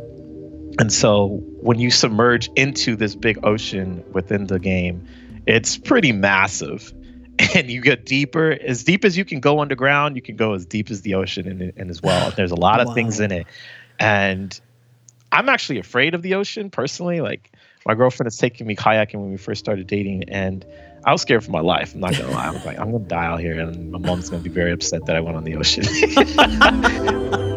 And 0.79 0.91
so 0.91 1.39
when 1.61 1.77
you 1.77 1.91
submerge 1.91 2.49
into 2.55 2.95
this 2.95 3.15
big 3.15 3.37
ocean 3.45 4.03
within 4.11 4.47
the 4.47 4.57
game, 4.57 5.07
it's 5.45 5.77
pretty 5.77 6.11
massive. 6.11 6.91
And 7.53 7.69
you 7.69 7.81
get 7.81 8.05
deeper, 8.05 8.57
as 8.65 8.85
deep 8.85 9.03
as 9.03 9.17
you 9.17 9.25
can 9.25 9.41
go 9.41 9.59
underground, 9.59 10.15
you 10.15 10.21
can 10.21 10.37
go 10.37 10.53
as 10.53 10.65
deep 10.65 10.89
as 10.89 11.01
the 11.01 11.15
ocean 11.15 11.45
in, 11.47 11.73
in 11.75 11.89
as 11.89 12.01
well. 12.01 12.31
There's 12.31 12.51
a 12.51 12.55
lot 12.55 12.79
of 12.79 12.87
Wow. 12.87 12.93
things 12.93 13.19
in 13.19 13.33
it. 13.33 13.45
And 13.99 14.57
I'm 15.33 15.49
actually 15.49 15.79
afraid 15.79 16.15
of 16.15 16.21
the 16.21 16.35
ocean 16.35 16.69
personally. 16.69 17.19
Like 17.19 17.51
my 17.85 17.93
girlfriend 17.93 18.27
is 18.29 18.37
taking 18.37 18.65
me 18.65 18.75
kayaking 18.77 19.15
when 19.15 19.31
we 19.31 19.37
first 19.37 19.59
started 19.59 19.85
dating, 19.85 20.29
and 20.29 20.65
I 21.05 21.11
was 21.11 21.21
scared 21.21 21.43
for 21.43 21.51
my 21.51 21.61
life. 21.61 21.93
I'm 21.93 22.01
not 22.01 22.17
gonna 22.17 22.31
lie. 22.31 22.47
I 22.47 22.51
was 22.51 22.65
like, 22.65 22.79
I'm 22.79 22.91
gonna 22.91 23.03
die 23.05 23.25
out 23.25 23.39
here, 23.39 23.59
and 23.59 23.91
my 23.91 23.99
mom's 23.99 24.29
gonna 24.29 24.41
be 24.41 24.49
very 24.49 24.71
upset 24.71 25.05
that 25.05 25.15
I 25.15 25.19
went 25.19 25.37
on 25.37 25.43
the 25.43 25.55
ocean. 25.55 25.85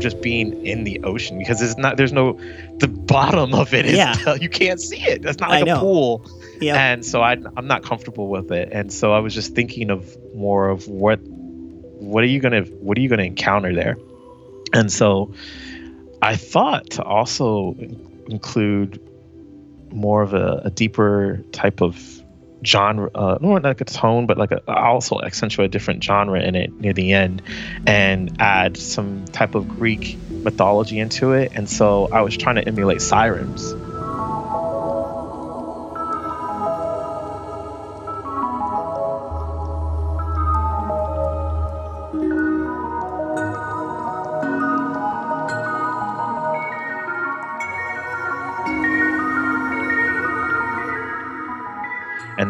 just 0.00 0.20
being 0.20 0.66
in 0.66 0.84
the 0.84 1.00
ocean 1.04 1.38
because 1.38 1.62
it's 1.62 1.76
not. 1.76 1.96
There's 1.96 2.12
no. 2.12 2.38
The 2.78 2.88
bottom 2.88 3.54
of 3.54 3.74
it 3.74 3.86
is. 3.86 3.96
Yeah. 3.96 4.34
you 4.40 4.48
can't 4.48 4.80
see 4.80 5.00
it. 5.02 5.24
It's 5.24 5.40
not 5.40 5.50
like 5.50 5.66
a 5.66 5.78
pool. 5.78 6.26
Yeah. 6.60 6.74
and 6.76 7.04
so 7.04 7.22
I, 7.22 7.38
I'm 7.56 7.66
not 7.66 7.82
comfortable 7.82 8.28
with 8.28 8.52
it. 8.52 8.68
And 8.72 8.92
so 8.92 9.12
I 9.12 9.20
was 9.20 9.34
just 9.34 9.54
thinking 9.54 9.90
of 9.90 10.16
more 10.34 10.68
of 10.68 10.88
what 10.88 11.20
what 11.22 12.24
are 12.24 12.28
you 12.28 12.40
gonna 12.40 12.62
what 12.62 12.98
are 12.98 13.00
you 13.00 13.08
gonna 13.08 13.22
encounter 13.22 13.74
there? 13.74 13.96
And 14.72 14.92
so 14.92 15.34
I 16.22 16.36
thought 16.36 16.90
to 16.90 17.02
also 17.02 17.74
include 18.28 19.00
more 19.92 20.22
of 20.22 20.34
a, 20.34 20.62
a 20.64 20.70
deeper 20.70 21.42
type 21.52 21.80
of 21.80 22.19
genre, 22.64 23.10
uh, 23.14 23.38
not 23.40 23.62
like 23.62 23.80
a 23.80 23.84
tone, 23.84 24.26
but 24.26 24.38
like 24.38 24.52
a, 24.52 24.62
also 24.70 25.20
accentuate 25.20 25.66
a 25.66 25.68
different 25.68 26.02
genre 26.02 26.40
in 26.40 26.54
it 26.54 26.72
near 26.80 26.92
the 26.92 27.12
end, 27.12 27.42
and 27.86 28.36
add 28.40 28.76
some 28.76 29.24
type 29.26 29.54
of 29.54 29.68
Greek 29.68 30.16
mythology 30.30 30.98
into 30.98 31.32
it. 31.32 31.52
And 31.54 31.68
so 31.68 32.08
I 32.12 32.22
was 32.22 32.36
trying 32.36 32.56
to 32.56 32.66
emulate 32.66 33.02
sirens. 33.02 33.74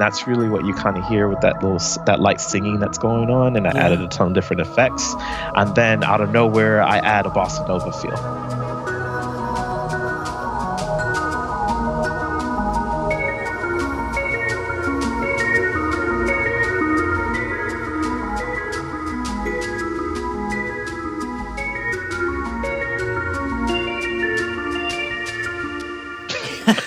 And 0.01 0.07
that's 0.07 0.27
really 0.27 0.49
what 0.49 0.65
you 0.65 0.73
kind 0.73 0.97
of 0.97 1.05
hear 1.07 1.29
with 1.29 1.43
that 1.43 1.63
little 1.63 1.79
that 2.07 2.21
light 2.21 2.41
singing 2.41 2.79
that's 2.81 2.97
going 2.97 3.29
on 3.31 3.55
and 3.55 3.67
i 3.69 3.73
Yeah. 3.75 3.85
added 3.85 4.01
a 4.01 4.09
ton 4.09 4.29
of 4.29 4.33
different 4.33 4.63
effects 4.63 5.15
and 5.55 5.75
then 5.75 6.03
out 6.05 6.23
of 6.23 6.31
nowhere 6.31 6.83
i 6.83 6.97
add 6.99 7.27
a 7.27 7.29
bossa 7.31 7.67
nova 7.69 7.93
feel 7.93 8.37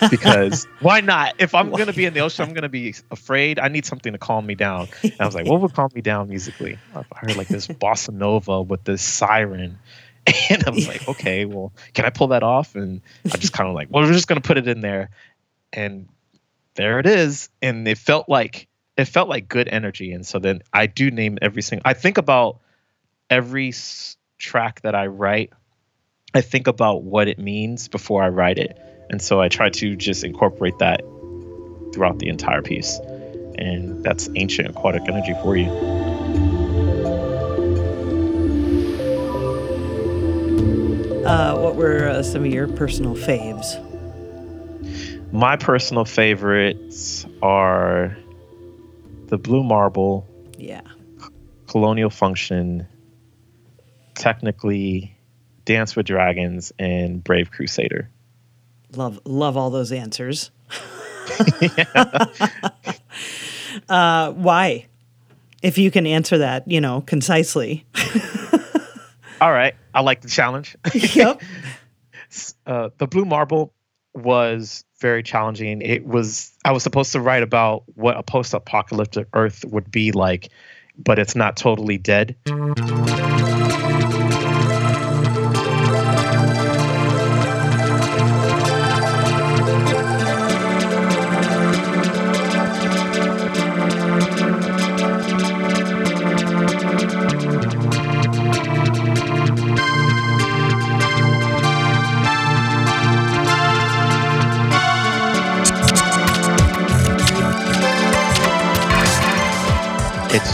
because 0.10 0.68
why 0.80 1.02
not? 1.02 1.36
If 1.40 1.56
I'm 1.56 1.72
gonna 1.72 1.94
be 1.94 2.06
in 2.06 2.14
the 2.14 2.22
ocean, 2.22 2.46
I'm 2.48 2.54
gonna 2.54 2.70
be 2.70 2.96
afraid. 3.12 3.60
I 3.60 3.68
need 3.68 3.86
something 3.86 4.14
to 4.14 4.20
calm 4.20 4.46
me 4.46 4.56
down. 4.56 4.88
And 5.04 5.14
I 5.20 5.26
was 5.26 5.36
like, 5.36 5.46
what 5.46 5.62
would 5.62 5.74
calm 5.74 5.90
me 5.94 6.02
down 6.02 6.30
musically? 6.30 6.78
I 6.96 7.04
heard 7.16 7.36
like 7.38 7.48
this 7.48 7.68
bossa 7.68 8.14
nova 8.14 8.62
with 8.62 8.84
this 8.84 9.02
siren. 9.02 9.80
And 10.50 10.64
I 10.66 10.70
was 10.70 10.88
like, 10.88 11.06
okay, 11.10 11.44
well, 11.44 11.74
can 11.94 12.06
I 12.06 12.10
pull 12.10 12.28
that 12.28 12.44
off? 12.44 12.76
And 12.76 13.02
I'm 13.26 13.40
just 13.42 13.52
kind 13.52 13.68
of 13.68 13.76
like, 13.76 13.90
well, 13.92 14.04
we're 14.04 14.14
just 14.14 14.28
gonna 14.28 14.40
put 14.40 14.58
it 14.58 14.68
in 14.70 14.80
there. 14.80 15.10
And 15.74 16.08
there 16.76 17.00
it 17.00 17.06
is. 17.06 17.50
And 17.62 17.86
it 17.88 17.98
felt 17.98 18.30
like 18.30 18.68
it 18.96 19.06
felt 19.06 19.28
like 19.28 19.50
good 19.50 19.68
energy. 19.68 20.14
And 20.14 20.26
so 20.26 20.40
then 20.40 20.62
I 20.72 20.86
do 20.88 21.12
name 21.12 21.40
every 21.42 21.62
single 21.62 21.82
I 21.84 21.94
think 21.94 22.18
about 22.18 22.60
every 23.30 23.70
s- 23.70 24.16
track 24.38 24.82
that 24.84 24.96
I 24.96 25.08
write. 25.08 25.52
I 26.34 26.42
think 26.42 26.68
about 26.68 27.04
what 27.04 27.28
it 27.28 27.38
means 27.38 27.88
before 27.90 28.24
I 28.24 28.30
write 28.30 28.60
it. 28.60 28.78
And 29.10 29.22
so 29.22 29.42
I 29.42 29.48
try 29.48 29.70
to 29.70 29.96
just 29.96 30.24
incorporate 30.24 30.80
that 30.80 31.02
throughout 31.94 32.20
the 32.20 32.30
entire 32.30 32.62
piece. 32.62 33.00
And 33.58 34.04
that's 34.04 34.30
ancient 34.36 34.70
aquatic 34.70 35.04
energy 35.08 35.36
for 35.44 35.56
you. 35.56 35.70
Uh, 41.26 41.56
what 41.58 41.76
were 41.76 42.08
uh, 42.10 42.22
some 42.22 42.44
of 42.44 42.52
your 42.52 42.68
personal 42.68 43.16
faves? 43.16 43.80
My 45.32 45.56
personal 45.56 46.06
favorites 46.06 47.26
are 47.42 48.18
the 49.28 49.38
Blue 49.38 49.64
Marble, 49.64 50.28
Yeah. 50.58 50.82
Colonial 51.68 52.10
Function, 52.10 52.88
technically 54.16 55.18
Dance 55.66 55.96
with 55.96 56.06
Dragons, 56.06 56.74
and 56.78 57.24
Brave 57.24 57.50
Crusader. 57.52 58.10
Love 58.96 59.20
love 59.26 59.58
all 59.58 59.70
those 59.70 59.92
answers. 59.92 60.52
uh, 63.90 64.32
why? 64.32 64.88
If 65.62 65.78
you 65.78 65.92
can 65.92 66.06
answer 66.06 66.40
that, 66.40 66.68
you 66.68 66.82
know, 66.82 67.02
concisely. 67.02 67.86
All 69.44 69.52
right, 69.52 69.76
I 69.94 70.00
like 70.00 70.22
the 70.22 70.30
challenge. 70.30 70.78
yep. 70.94 71.42
uh, 72.66 72.90
the 72.98 73.08
blue 73.08 73.26
marble 73.26 73.74
was 74.14 74.86
very 75.02 75.22
challenging. 75.22 75.82
It 75.82 76.06
was 76.06 76.54
I 76.64 76.72
was 76.72 76.82
supposed 76.82 77.12
to 77.12 77.20
write 77.20 77.44
about 77.44 77.84
what 77.96 78.16
a 78.16 78.24
post-apocalyptic 78.24 79.28
Earth 79.34 79.66
would 79.66 79.92
be 79.92 80.14
like, 80.14 80.50
but 80.98 81.20
it's 81.20 81.36
not 81.36 81.58
totally 81.58 81.98
dead. 81.98 82.38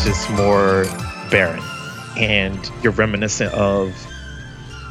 It's 0.01 0.05
just 0.05 0.29
more 0.31 0.85
barren, 1.29 1.62
and 2.15 2.57
you're 2.81 2.93
reminiscent 2.93 3.53
of 3.53 3.93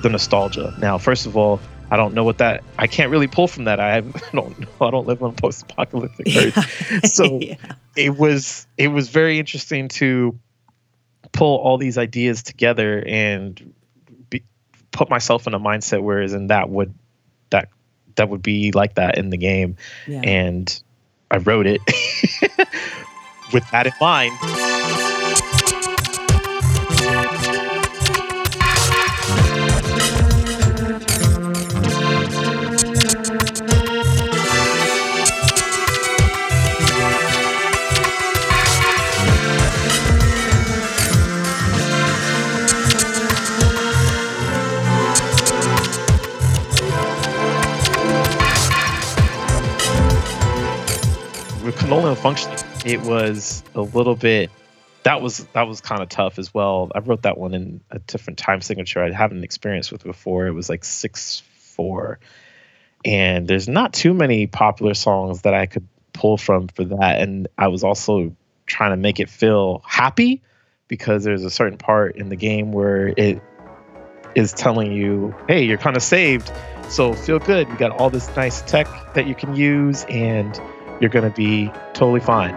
the 0.02 0.10
nostalgia. 0.10 0.74
Now, 0.78 0.98
first 0.98 1.24
of 1.24 1.34
all, 1.34 1.60
I 1.90 1.96
don't 1.96 2.12
know 2.12 2.24
what 2.24 2.38
that. 2.38 2.62
I 2.78 2.88
can't 2.88 3.10
really 3.10 3.26
pull 3.26 3.48
from 3.48 3.64
that. 3.64 3.80
I, 3.80 4.00
don't 4.32 4.34
know. 4.34 4.86
I 4.86 4.90
don't 4.90 5.06
live 5.06 5.22
on 5.22 5.34
post-apocalyptic 5.34 6.26
Earth, 6.36 7.10
so 7.10 7.38
yeah. 7.40 7.54
it 7.96 8.18
was 8.18 8.66
it 8.76 8.88
was 8.88 9.08
very 9.08 9.38
interesting 9.38 9.88
to 9.88 10.38
pull 11.32 11.56
all 11.56 11.78
these 11.78 11.96
ideas 11.96 12.42
together 12.42 13.02
and 13.06 13.72
be, 14.28 14.42
put 14.90 15.08
myself 15.08 15.46
in 15.46 15.54
a 15.54 15.60
mindset 15.60 16.02
whereas 16.02 16.34
in 16.34 16.48
that 16.48 16.68
would 16.68 16.92
that 17.48 17.70
that 18.16 18.28
would 18.28 18.42
be 18.42 18.72
like 18.72 18.96
that 18.96 19.16
in 19.16 19.30
the 19.30 19.38
game 19.38 19.76
Yeah. 20.06 20.20
and 20.22 20.82
I 21.30 21.38
wrote 21.38 21.66
it 21.66 21.80
with 23.52 23.68
that 23.70 23.86
in 23.86 23.92
mind. 24.00 24.32
with 51.64 51.76
Colonial 51.76 52.14
Function 52.14 52.57
it 52.88 53.02
was 53.02 53.62
a 53.74 53.82
little 53.82 54.16
bit 54.16 54.50
that 55.08 55.22
was 55.22 55.46
that 55.52 55.66
was 55.66 55.80
kind 55.80 56.02
of 56.02 56.08
tough 56.08 56.38
as 56.38 56.52
well. 56.52 56.90
I 56.94 56.98
wrote 56.98 57.22
that 57.22 57.38
one 57.38 57.54
in 57.54 57.80
a 57.90 57.98
different 57.98 58.38
time 58.38 58.60
signature 58.60 59.02
i 59.02 59.10
haven't 59.10 59.44
experienced 59.44 59.92
with 59.92 60.04
before. 60.04 60.46
It 60.46 60.52
was 60.52 60.68
like 60.68 60.84
six 60.84 61.42
four. 61.56 62.18
And 63.04 63.46
there's 63.46 63.68
not 63.68 63.92
too 63.92 64.12
many 64.12 64.46
popular 64.46 64.94
songs 64.94 65.42
that 65.42 65.54
i 65.54 65.66
could 65.66 65.86
pull 66.12 66.36
from 66.36 66.68
for 66.68 66.84
that. 66.84 67.20
And 67.20 67.48
i 67.56 67.68
was 67.68 67.84
also 67.84 68.34
trying 68.66 68.90
to 68.90 68.96
make 68.96 69.20
it 69.20 69.30
feel 69.30 69.82
happy 69.86 70.42
because 70.88 71.24
there's 71.24 71.44
a 71.44 71.50
certain 71.50 71.78
part 71.78 72.16
in 72.16 72.28
the 72.28 72.36
game 72.36 72.72
where 72.72 73.08
it 73.08 73.40
is 74.34 74.52
telling 74.52 74.92
you 74.92 75.34
hey 75.46 75.64
you're 75.64 75.78
kind 75.78 75.96
of 75.96 76.02
saved. 76.02 76.52
So 76.90 77.12
feel 77.12 77.38
good. 77.38 77.68
You 77.68 77.76
got 77.76 77.92
all 77.92 78.10
this 78.10 78.34
nice 78.34 78.62
tech 78.62 78.88
that 79.14 79.26
you 79.26 79.34
can 79.34 79.54
use 79.54 80.04
and 80.08 80.58
you're 81.00 81.10
going 81.10 81.30
to 81.30 81.36
be 81.36 81.70
totally 81.94 82.20
fine. 82.20 82.54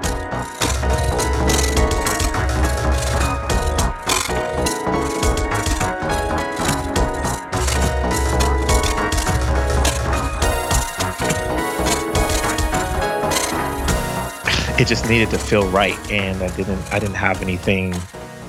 It 14.79 14.87
just 14.87 15.07
needed 15.07 15.29
to 15.29 15.37
feel 15.37 15.69
right, 15.69 15.95
and 16.11 16.41
I 16.41 16.49
didn't. 16.55 16.81
I 16.91 16.97
didn't 16.97 17.13
have 17.13 17.43
anything 17.43 17.91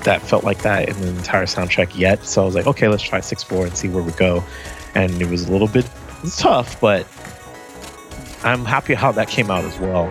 that 0.03 0.19
felt 0.23 0.43
like 0.43 0.63
that 0.63 0.89
in 0.89 0.99
the 0.99 1.09
entire 1.09 1.45
soundtrack 1.45 1.95
yet. 1.95 2.23
So 2.23 2.41
I 2.41 2.45
was 2.45 2.55
like, 2.55 2.65
okay, 2.65 2.87
let's 2.87 3.03
try 3.03 3.19
six 3.19 3.43
four 3.43 3.67
and 3.67 3.77
see 3.77 3.87
where 3.87 4.01
we 4.01 4.13
go. 4.13 4.43
And 4.95 5.21
it 5.21 5.29
was 5.29 5.47
a 5.47 5.51
little 5.51 5.67
bit 5.67 5.87
tough, 6.35 6.81
but 6.81 7.05
I'm 8.45 8.65
happy 8.65 8.93
how 8.93 9.13
that 9.13 9.29
came 9.29 9.49
out 9.49 9.63
as 9.63 9.79
well. 9.79 10.09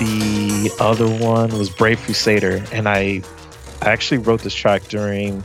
The 0.00 0.74
other 0.80 1.06
one 1.06 1.56
was 1.56 1.70
Brave 1.70 2.00
Crusader, 2.00 2.64
and 2.72 2.88
I, 2.88 3.22
I 3.82 3.90
actually 3.90 4.18
wrote 4.18 4.42
this 4.42 4.54
track 4.54 4.82
during 4.88 5.44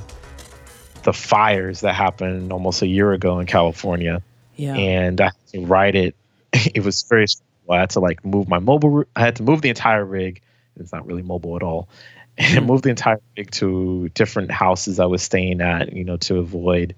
the 1.05 1.13
fires 1.13 1.81
that 1.81 1.93
happened 1.93 2.51
almost 2.51 2.81
a 2.81 2.87
year 2.87 3.13
ago 3.13 3.39
in 3.39 3.45
California, 3.45 4.21
yeah. 4.55 4.73
and 4.73 5.21
I 5.21 5.25
had 5.25 5.33
to 5.53 5.65
ride 5.65 5.95
it. 5.95 6.15
It 6.73 6.83
was 6.83 7.03
very. 7.03 7.27
I 7.69 7.79
had 7.79 7.91
to 7.91 7.99
like 7.99 8.23
move 8.25 8.47
my 8.47 8.59
mobile. 8.59 9.05
I 9.15 9.21
had 9.21 9.37
to 9.37 9.43
move 9.43 9.61
the 9.61 9.69
entire 9.69 10.03
rig. 10.03 10.41
It's 10.77 10.91
not 10.91 11.05
really 11.05 11.21
mobile 11.21 11.55
at 11.55 11.63
all, 11.63 11.87
and 12.37 12.59
hmm. 12.59 12.65
move 12.65 12.81
the 12.81 12.89
entire 12.89 13.21
rig 13.37 13.51
to 13.51 14.09
different 14.09 14.51
houses 14.51 14.99
I 14.99 15.05
was 15.05 15.21
staying 15.21 15.61
at. 15.61 15.93
You 15.93 16.03
know, 16.03 16.17
to 16.17 16.39
avoid 16.39 16.95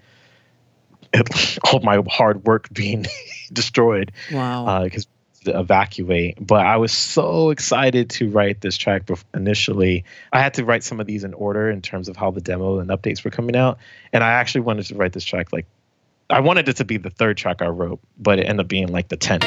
all 1.63 1.79
my 1.81 2.01
hard 2.07 2.45
work 2.45 2.69
being 2.71 3.05
destroyed 3.51 4.11
wow. 4.31 4.65
Uh, 4.65 4.83
because 4.83 5.07
to 5.47 5.59
evacuate. 5.59 6.37
But 6.39 6.65
I 6.65 6.77
was 6.77 6.91
so 6.93 7.49
excited 7.49 8.09
to 8.11 8.29
write 8.29 8.61
this 8.61 8.77
track 8.77 9.09
initially. 9.33 10.05
I 10.31 10.39
had 10.39 10.53
to 10.55 10.65
write 10.65 10.83
some 10.83 10.99
of 10.99 11.07
these 11.07 11.23
in 11.23 11.33
order 11.33 11.69
in 11.69 11.81
terms 11.81 12.07
of 12.07 12.15
how 12.15 12.31
the 12.31 12.41
demo 12.41 12.79
and 12.79 12.89
updates 12.89 13.23
were 13.23 13.31
coming 13.31 13.55
out. 13.55 13.79
And 14.13 14.23
I 14.23 14.33
actually 14.33 14.61
wanted 14.61 14.85
to 14.87 14.95
write 14.95 15.13
this 15.13 15.25
track 15.25 15.51
like 15.51 15.65
I 16.29 16.41
wanted 16.41 16.67
it 16.67 16.77
to 16.77 16.85
be 16.85 16.97
the 16.97 17.09
third 17.09 17.37
track 17.37 17.61
I 17.61 17.67
wrote, 17.67 17.99
but 18.17 18.39
it 18.39 18.43
ended 18.43 18.65
up 18.65 18.67
being 18.67 18.89
like 18.89 19.07
the 19.07 19.17
tenth. 19.17 19.45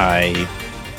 I 0.00 0.48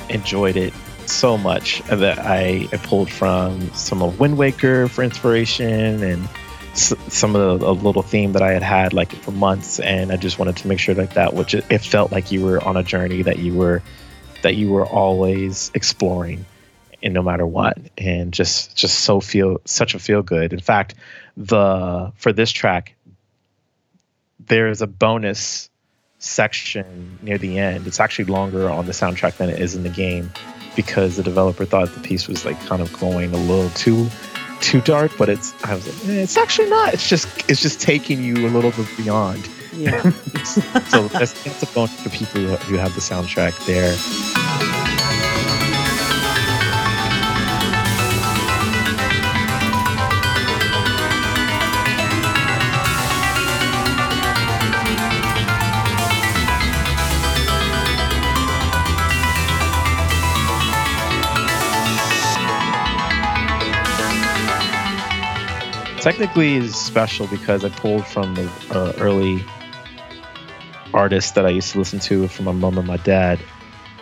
enjoyed 0.09 0.57
it 0.57 0.73
so 1.07 1.35
much 1.35 1.81
that 1.85 2.19
I, 2.19 2.67
I 2.71 2.77
pulled 2.77 3.09
from 3.09 3.73
some 3.73 4.03
of 4.03 4.19
Wind 4.19 4.37
Waker 4.37 4.87
for 4.87 5.03
inspiration 5.03 6.03
and 6.03 6.29
s- 6.73 6.93
some 7.07 7.35
of 7.35 7.59
the 7.59 7.65
a 7.65 7.71
little 7.71 8.03
theme 8.03 8.33
that 8.33 8.43
I 8.43 8.51
had 8.51 8.61
had 8.61 8.93
like 8.93 9.11
for 9.11 9.31
months, 9.31 9.79
and 9.79 10.11
I 10.11 10.17
just 10.17 10.37
wanted 10.37 10.55
to 10.57 10.67
make 10.67 10.77
sure 10.77 10.93
like 10.93 11.15
that, 11.15 11.33
which 11.33 11.55
it, 11.55 11.65
it 11.71 11.81
felt 11.81 12.11
like 12.11 12.31
you 12.31 12.45
were 12.45 12.63
on 12.63 12.77
a 12.77 12.83
journey 12.83 13.23
that 13.23 13.39
you 13.39 13.55
were 13.55 13.81
that 14.43 14.55
you 14.55 14.69
were 14.69 14.85
always 14.85 15.71
exploring, 15.73 16.45
and 17.01 17.11
no 17.11 17.23
matter 17.23 17.47
what, 17.47 17.79
and 17.97 18.31
just 18.31 18.75
just 18.75 18.99
so 18.99 19.19
feel 19.19 19.61
such 19.65 19.95
a 19.95 19.99
feel 19.99 20.21
good. 20.21 20.53
In 20.53 20.59
fact, 20.59 20.93
the 21.35 22.11
for 22.17 22.31
this 22.31 22.51
track, 22.51 22.93
there's 24.39 24.83
a 24.83 24.87
bonus 24.87 25.70
section 26.21 27.19
near 27.21 27.37
the 27.37 27.59
end. 27.59 27.87
It's 27.87 27.99
actually 27.99 28.25
longer 28.25 28.69
on 28.69 28.85
the 28.85 28.93
soundtrack 28.93 29.37
than 29.37 29.49
it 29.49 29.59
is 29.59 29.75
in 29.75 29.83
the 29.83 29.89
game 29.89 30.31
because 30.75 31.17
the 31.17 31.23
developer 31.23 31.65
thought 31.65 31.93
the 31.93 31.99
piece 31.99 32.27
was 32.27 32.45
like 32.45 32.59
kind 32.65 32.81
of 32.81 32.97
going 32.99 33.33
a 33.33 33.37
little 33.37 33.69
too 33.71 34.07
too 34.61 34.79
dark. 34.81 35.11
But 35.17 35.29
it's 35.29 35.53
I 35.65 35.75
was 35.75 35.85
like, 35.85 36.09
eh, 36.09 36.21
it's 36.21 36.37
actually 36.37 36.69
not. 36.69 36.93
It's 36.93 37.09
just 37.09 37.27
it's 37.49 37.61
just 37.61 37.81
taking 37.81 38.23
you 38.23 38.47
a 38.47 38.49
little 38.49 38.71
bit 38.71 38.87
beyond. 38.97 39.47
yeah. 39.73 40.11
So 40.91 41.07
that's, 41.07 41.43
that's 41.43 41.63
a 41.63 41.67
bonus 41.67 42.01
for 42.01 42.09
people 42.09 42.41
who, 42.41 42.55
who 42.55 42.75
have 42.75 42.93
the 42.95 43.01
soundtrack 43.01 43.65
there. 43.65 43.95
Technically 66.01 66.55
is 66.55 66.75
special 66.75 67.27
because 67.27 67.63
I 67.63 67.69
pulled 67.69 68.03
from 68.07 68.33
the 68.33 68.51
uh, 68.71 68.93
early 68.97 69.39
artists 70.95 71.31
that 71.33 71.45
I 71.45 71.49
used 71.49 71.73
to 71.73 71.77
listen 71.77 71.99
to 71.99 72.27
from 72.27 72.45
my 72.45 72.51
mom 72.53 72.79
and 72.79 72.87
my 72.87 72.97
dad, 72.97 73.39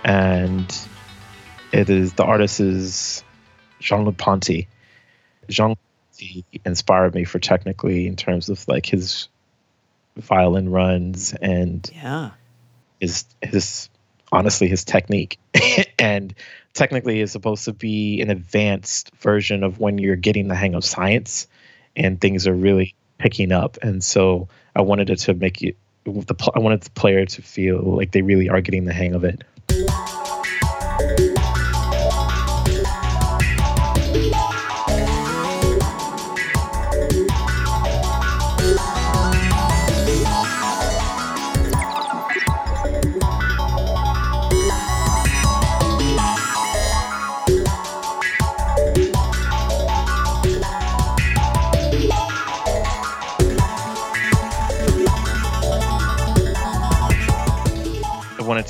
and 0.05 0.73
it 1.73 1.89
is 1.89 2.13
the 2.13 2.23
artist 2.23 2.61
is 2.61 3.21
Jean-Luc 3.81 4.17
Ponty. 4.17 4.69
Jean 5.49 5.75
Ponty 6.17 6.45
inspired 6.65 7.15
me 7.15 7.25
for 7.25 7.37
technically 7.39 8.07
in 8.07 8.15
terms 8.15 8.47
of 8.47 8.65
like 8.69 8.85
his 8.85 9.27
violin 10.15 10.69
runs 10.69 11.33
and 11.33 11.89
Yeah. 11.93 12.31
his 13.01 13.25
his 13.41 13.89
honestly 14.31 14.69
his 14.69 14.85
technique 14.85 15.37
and 15.99 16.33
technically 16.73 17.19
is 17.19 17.33
supposed 17.33 17.65
to 17.65 17.73
be 17.73 18.21
an 18.21 18.29
advanced 18.29 19.11
version 19.17 19.65
of 19.65 19.79
when 19.79 19.97
you're 19.97 20.15
getting 20.15 20.47
the 20.47 20.55
hang 20.55 20.75
of 20.75 20.85
science 20.85 21.47
and 21.99 22.19
things 22.19 22.47
are 22.47 22.55
really 22.55 22.95
picking 23.17 23.51
up. 23.51 23.77
And 23.81 24.03
so 24.03 24.47
i 24.75 24.81
wanted 24.81 25.09
it 25.09 25.17
to 25.17 25.33
make 25.33 25.61
it 25.61 25.75
the 26.05 26.51
i 26.55 26.59
wanted 26.59 26.81
the 26.81 26.89
player 26.91 27.25
to 27.25 27.41
feel 27.41 27.81
like 27.81 28.11
they 28.11 28.21
really 28.21 28.49
are 28.49 28.61
getting 28.61 28.85
the 28.85 28.93
hang 28.93 29.13
of 29.13 29.23
it 29.23 29.43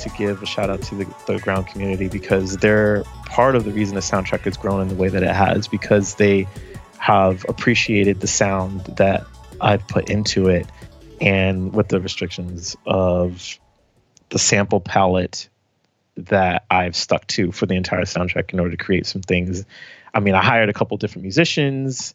to 0.02 0.08
give 0.10 0.42
a 0.42 0.46
shout 0.46 0.70
out 0.70 0.82
to 0.82 0.94
the, 0.94 1.04
the 1.26 1.34
Aground 1.34 1.66
community 1.66 2.08
because 2.08 2.56
they're 2.58 3.04
part 3.26 3.56
of 3.56 3.64
the 3.64 3.70
reason 3.70 3.94
the 3.94 4.00
soundtrack 4.00 4.40
has 4.40 4.56
grown 4.56 4.80
in 4.82 4.88
the 4.88 4.94
way 4.94 5.08
that 5.08 5.22
it 5.22 5.34
has 5.34 5.68
because 5.68 6.16
they 6.16 6.46
have 6.98 7.44
appreciated 7.48 8.20
the 8.20 8.26
sound 8.26 8.84
that 8.96 9.24
I've 9.60 9.86
put 9.88 10.10
into 10.10 10.48
it 10.48 10.66
and 11.20 11.72
with 11.72 11.88
the 11.88 12.00
restrictions 12.00 12.76
of 12.86 13.58
the 14.30 14.38
sample 14.38 14.80
palette 14.80 15.48
that 16.16 16.64
I've 16.70 16.96
stuck 16.96 17.26
to 17.28 17.52
for 17.52 17.66
the 17.66 17.74
entire 17.74 18.02
soundtrack 18.02 18.52
in 18.52 18.60
order 18.60 18.76
to 18.76 18.82
create 18.82 19.06
some 19.06 19.22
things. 19.22 19.64
I 20.12 20.20
mean, 20.20 20.34
I 20.34 20.42
hired 20.42 20.68
a 20.68 20.72
couple 20.72 20.96
different 20.96 21.22
musicians 21.22 22.14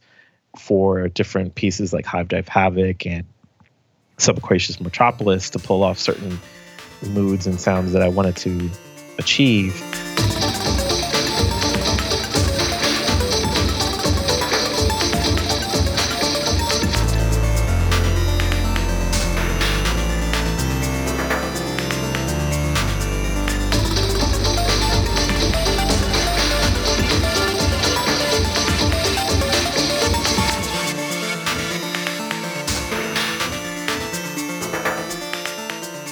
for 0.57 1.07
different 1.07 1.55
pieces 1.55 1.93
like 1.93 2.05
Hive 2.05 2.27
Dive 2.27 2.47
Havoc 2.47 3.05
and 3.05 3.25
Subaquatious 4.17 4.79
Metropolis 4.79 5.49
to 5.51 5.59
pull 5.59 5.83
off 5.83 5.99
certain 5.99 6.39
moods 7.03 7.47
and 7.47 7.59
sounds 7.59 7.91
that 7.93 8.01
I 8.01 8.07
wanted 8.07 8.35
to 8.37 8.69
achieve. 9.17 9.73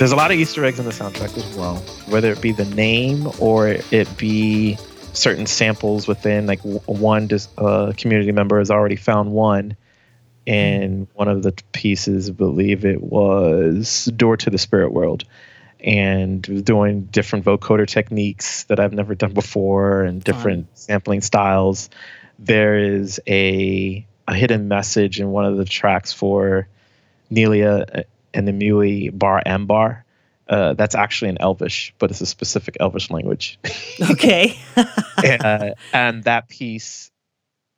There's 0.03 0.11
a 0.11 0.17
lot 0.17 0.31
of 0.31 0.37
Easter 0.37 0.65
eggs 0.65 0.79
in 0.79 0.85
the 0.85 0.91
soundtrack 0.91 1.37
as 1.37 1.55
well, 1.55 1.77
whether 2.09 2.29
it 2.29 2.41
be 2.41 2.51
the 2.51 2.65
name 2.65 3.31
or 3.39 3.69
it 3.69 4.17
be 4.17 4.77
certain 5.13 5.45
samples 5.45 6.09
within. 6.09 6.45
Like 6.45 6.59
one 6.59 7.29
uh, 7.57 7.93
community 7.95 8.33
member 8.33 8.59
has 8.59 8.69
already 8.69 8.97
found 8.97 9.31
one 9.31 9.77
in 10.45 11.07
one 11.13 11.29
of 11.29 11.41
the 11.41 11.53
pieces. 11.71 12.27
I 12.27 12.33
believe 12.33 12.83
it 12.83 13.01
was 13.01 14.11
"Door 14.13 14.35
to 14.35 14.49
the 14.49 14.57
Spirit 14.57 14.91
World," 14.91 15.23
and 15.79 16.65
doing 16.65 17.03
different 17.03 17.45
vocoder 17.45 17.87
techniques 17.87 18.65
that 18.65 18.81
I've 18.81 18.91
never 18.91 19.15
done 19.15 19.31
before 19.31 20.01
and 20.01 20.21
different 20.21 20.65
Fun. 20.65 20.75
sampling 20.75 21.21
styles. 21.21 21.89
There 22.39 22.77
is 22.77 23.21
a 23.25 24.05
a 24.27 24.35
hidden 24.35 24.67
message 24.67 25.21
in 25.21 25.29
one 25.29 25.45
of 25.45 25.55
the 25.55 25.63
tracks 25.63 26.11
for 26.11 26.67
Nelia 27.31 28.03
and 28.33 28.47
the 28.47 28.51
Mui 28.51 29.17
bar 29.17 29.41
Ambar. 29.45 30.05
Uh, 30.47 30.73
that's 30.73 30.93
actually 30.93 31.29
in 31.29 31.37
Elvish, 31.39 31.93
but 31.99 32.11
it's 32.11 32.21
a 32.21 32.25
specific 32.25 32.77
Elvish 32.79 33.09
language. 33.09 33.59
Okay. 34.11 34.59
uh, 34.75 35.69
and 35.93 36.23
that 36.23 36.49
piece 36.49 37.11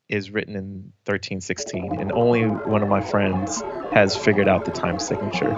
is 0.07 0.31
written 0.31 0.55
in 0.55 0.93
1316, 1.05 1.99
and 1.99 2.11
only 2.11 2.45
one 2.45 2.81
of 2.81 2.89
my 2.89 3.01
friends 3.01 3.61
has 3.91 4.15
figured 4.15 4.47
out 4.47 4.65
the 4.65 4.71
time 4.71 4.97
signature. 4.97 5.55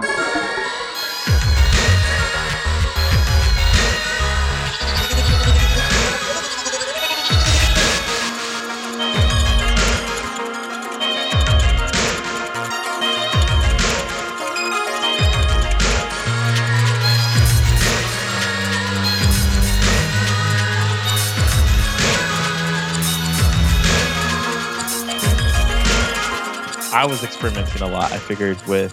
I 26.97 27.05
was 27.05 27.23
experimenting 27.23 27.83
a 27.83 27.87
lot. 27.87 28.11
I 28.11 28.17
figured 28.17 28.59
with 28.65 28.91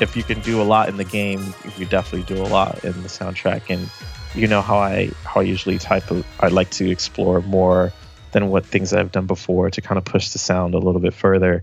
if 0.00 0.16
you 0.16 0.24
can 0.24 0.40
do 0.40 0.60
a 0.60 0.64
lot 0.64 0.88
in 0.88 0.96
the 0.96 1.04
game, 1.04 1.54
you 1.78 1.86
definitely 1.86 2.24
do 2.34 2.42
a 2.42 2.48
lot 2.48 2.84
in 2.84 3.00
the 3.04 3.08
soundtrack. 3.08 3.70
And 3.72 3.88
you 4.34 4.48
know 4.48 4.60
how 4.60 4.78
I 4.78 5.12
how 5.22 5.40
I 5.40 5.44
usually 5.44 5.78
type. 5.78 6.02
I 6.40 6.48
like 6.48 6.70
to 6.70 6.90
explore 6.90 7.42
more 7.42 7.92
than 8.32 8.48
what 8.48 8.66
things 8.66 8.92
I've 8.92 9.12
done 9.12 9.28
before 9.28 9.70
to 9.70 9.80
kind 9.80 9.98
of 9.98 10.04
push 10.04 10.30
the 10.30 10.40
sound 10.40 10.74
a 10.74 10.78
little 10.78 11.00
bit 11.00 11.14
further. 11.14 11.62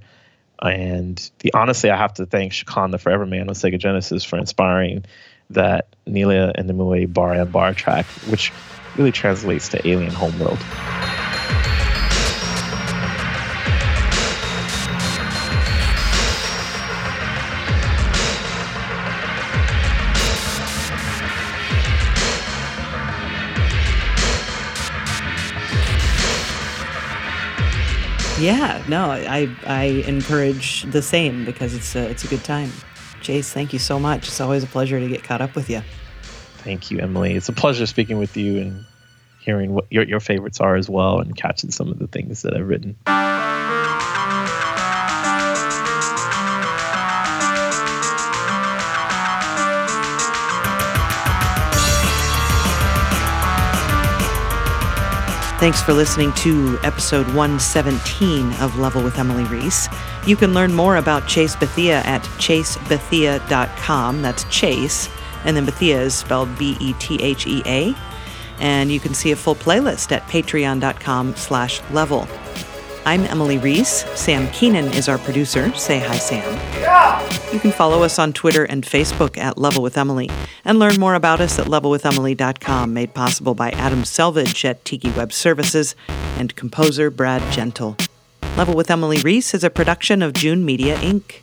And 0.62 1.30
the 1.39 1.51
honestly, 1.54 1.89
I 1.89 1.97
have 1.97 2.13
to 2.13 2.25
thank 2.25 2.54
Chakan 2.54 2.91
the 2.91 2.97
Forever 2.97 3.25
Man 3.25 3.49
on 3.49 3.56
Sega 3.56 3.77
Genesis 3.77 4.23
for 4.23 4.39
inspiring 4.39 5.04
that 5.49 5.93
Nelia 6.08 6.54
and 6.56 6.69
the 6.69 6.73
Mue 6.73 7.06
Bar 7.06 7.34
Ambar 7.34 7.73
track, 7.73 8.06
which 8.30 8.54
really 8.95 9.12
translates 9.12 9.67
to 9.67 9.86
Alien 9.86 10.13
Homeworld. 10.13 10.60
Yeah, 28.41 28.84
no, 28.88 29.12
I 29.12 29.56
I 29.67 29.84
encourage 30.08 30.82
the 30.86 31.04
same 31.04 31.45
because 31.45 31.75
it's 31.75 31.95
a, 31.95 32.10
it's 32.10 32.23
a 32.23 32.27
good 32.27 32.43
time. 32.43 32.71
Chase, 33.21 33.54
thank 33.54 33.71
you 33.71 33.77
so 33.77 33.99
much. 33.99 34.30
It's 34.30 34.41
always 34.41 34.63
a 34.63 34.67
pleasure 34.67 34.99
to 34.99 35.08
get 35.08 35.23
caught 35.23 35.41
up 35.41 35.54
with 35.54 35.69
you. 35.69 35.84
Thank 36.63 36.89
you, 36.89 36.97
Emily. 36.97 37.36
It's 37.36 37.49
a 37.49 37.54
pleasure 37.54 37.86
speaking 37.86 38.17
with 38.17 38.36
you 38.36 38.60
and 38.60 38.84
hearing 39.41 39.73
what 39.73 39.86
your, 39.91 40.06
your 40.06 40.19
favorites 40.19 40.60
are 40.60 40.75
as 40.75 40.89
well 40.89 41.19
and 41.19 41.36
catching 41.36 41.69
some 41.69 41.89
of 41.89 41.99
the 41.99 42.08
things 42.08 42.41
that 42.41 42.58
I've 42.58 42.67
written. 42.67 42.95
Thanks 55.62 55.80
for 55.80 55.93
listening 55.93 56.34
to 56.38 56.80
episode 56.82 57.28
117 57.36 58.52
of 58.54 58.80
Level 58.80 59.04
with 59.04 59.19
Emily 59.19 59.43
Reese. 59.43 59.88
You 60.26 60.36
can 60.36 60.56
learn 60.56 60.74
more 60.74 60.95
about 60.95 61.28
Chase 61.28 61.56
Bethea 61.56 62.00
at 62.00 62.24
chasebethea.com. 62.39 64.24
That's 64.24 64.43
Chase, 64.45 65.08
and 65.45 65.56
then 65.56 65.67
Bethia 65.67 66.02
is 66.02 66.15
spelled 66.15 66.58
B-E-T-H-E-A. 66.58 67.93
And 68.58 68.91
you 68.91 69.00
can 69.00 69.13
see 69.13 69.34
a 69.34 69.36
full 69.36 69.54
playlist 69.54 70.12
at 70.12 70.24
patreon.com 70.24 71.36
slash 71.36 71.80
level. 71.91 72.28
I'm 73.03 73.23
Emily 73.25 73.57
Reese. 73.57 74.05
Sam 74.13 74.47
Keenan 74.49 74.85
is 74.93 75.09
our 75.09 75.17
producer. 75.17 75.73
Say 75.73 75.97
hi, 75.97 76.17
Sam. 76.17 76.53
Yeah! 76.79 77.51
You 77.51 77.59
can 77.59 77.71
follow 77.71 78.03
us 78.03 78.19
on 78.19 78.31
Twitter 78.31 78.63
and 78.63 78.83
Facebook 78.83 79.39
at 79.39 79.57
Level 79.57 79.81
with 79.81 79.97
Emily 79.97 80.29
and 80.63 80.77
learn 80.77 80.99
more 80.99 81.15
about 81.15 81.41
us 81.41 81.57
at 81.57 81.65
levelwithemily.com, 81.65 82.93
made 82.93 83.15
possible 83.15 83.55
by 83.55 83.71
Adam 83.71 84.05
Selvage 84.05 84.63
at 84.65 84.85
Tiki 84.85 85.09
Web 85.11 85.33
Services 85.33 85.95
and 86.37 86.55
composer 86.55 87.09
Brad 87.09 87.41
Gentle. 87.51 87.97
Level 88.55 88.75
with 88.75 88.91
Emily 88.91 89.19
Reese 89.21 89.55
is 89.55 89.63
a 89.63 89.71
production 89.71 90.21
of 90.21 90.33
June 90.33 90.63
Media, 90.63 90.95
Inc. 90.97 91.39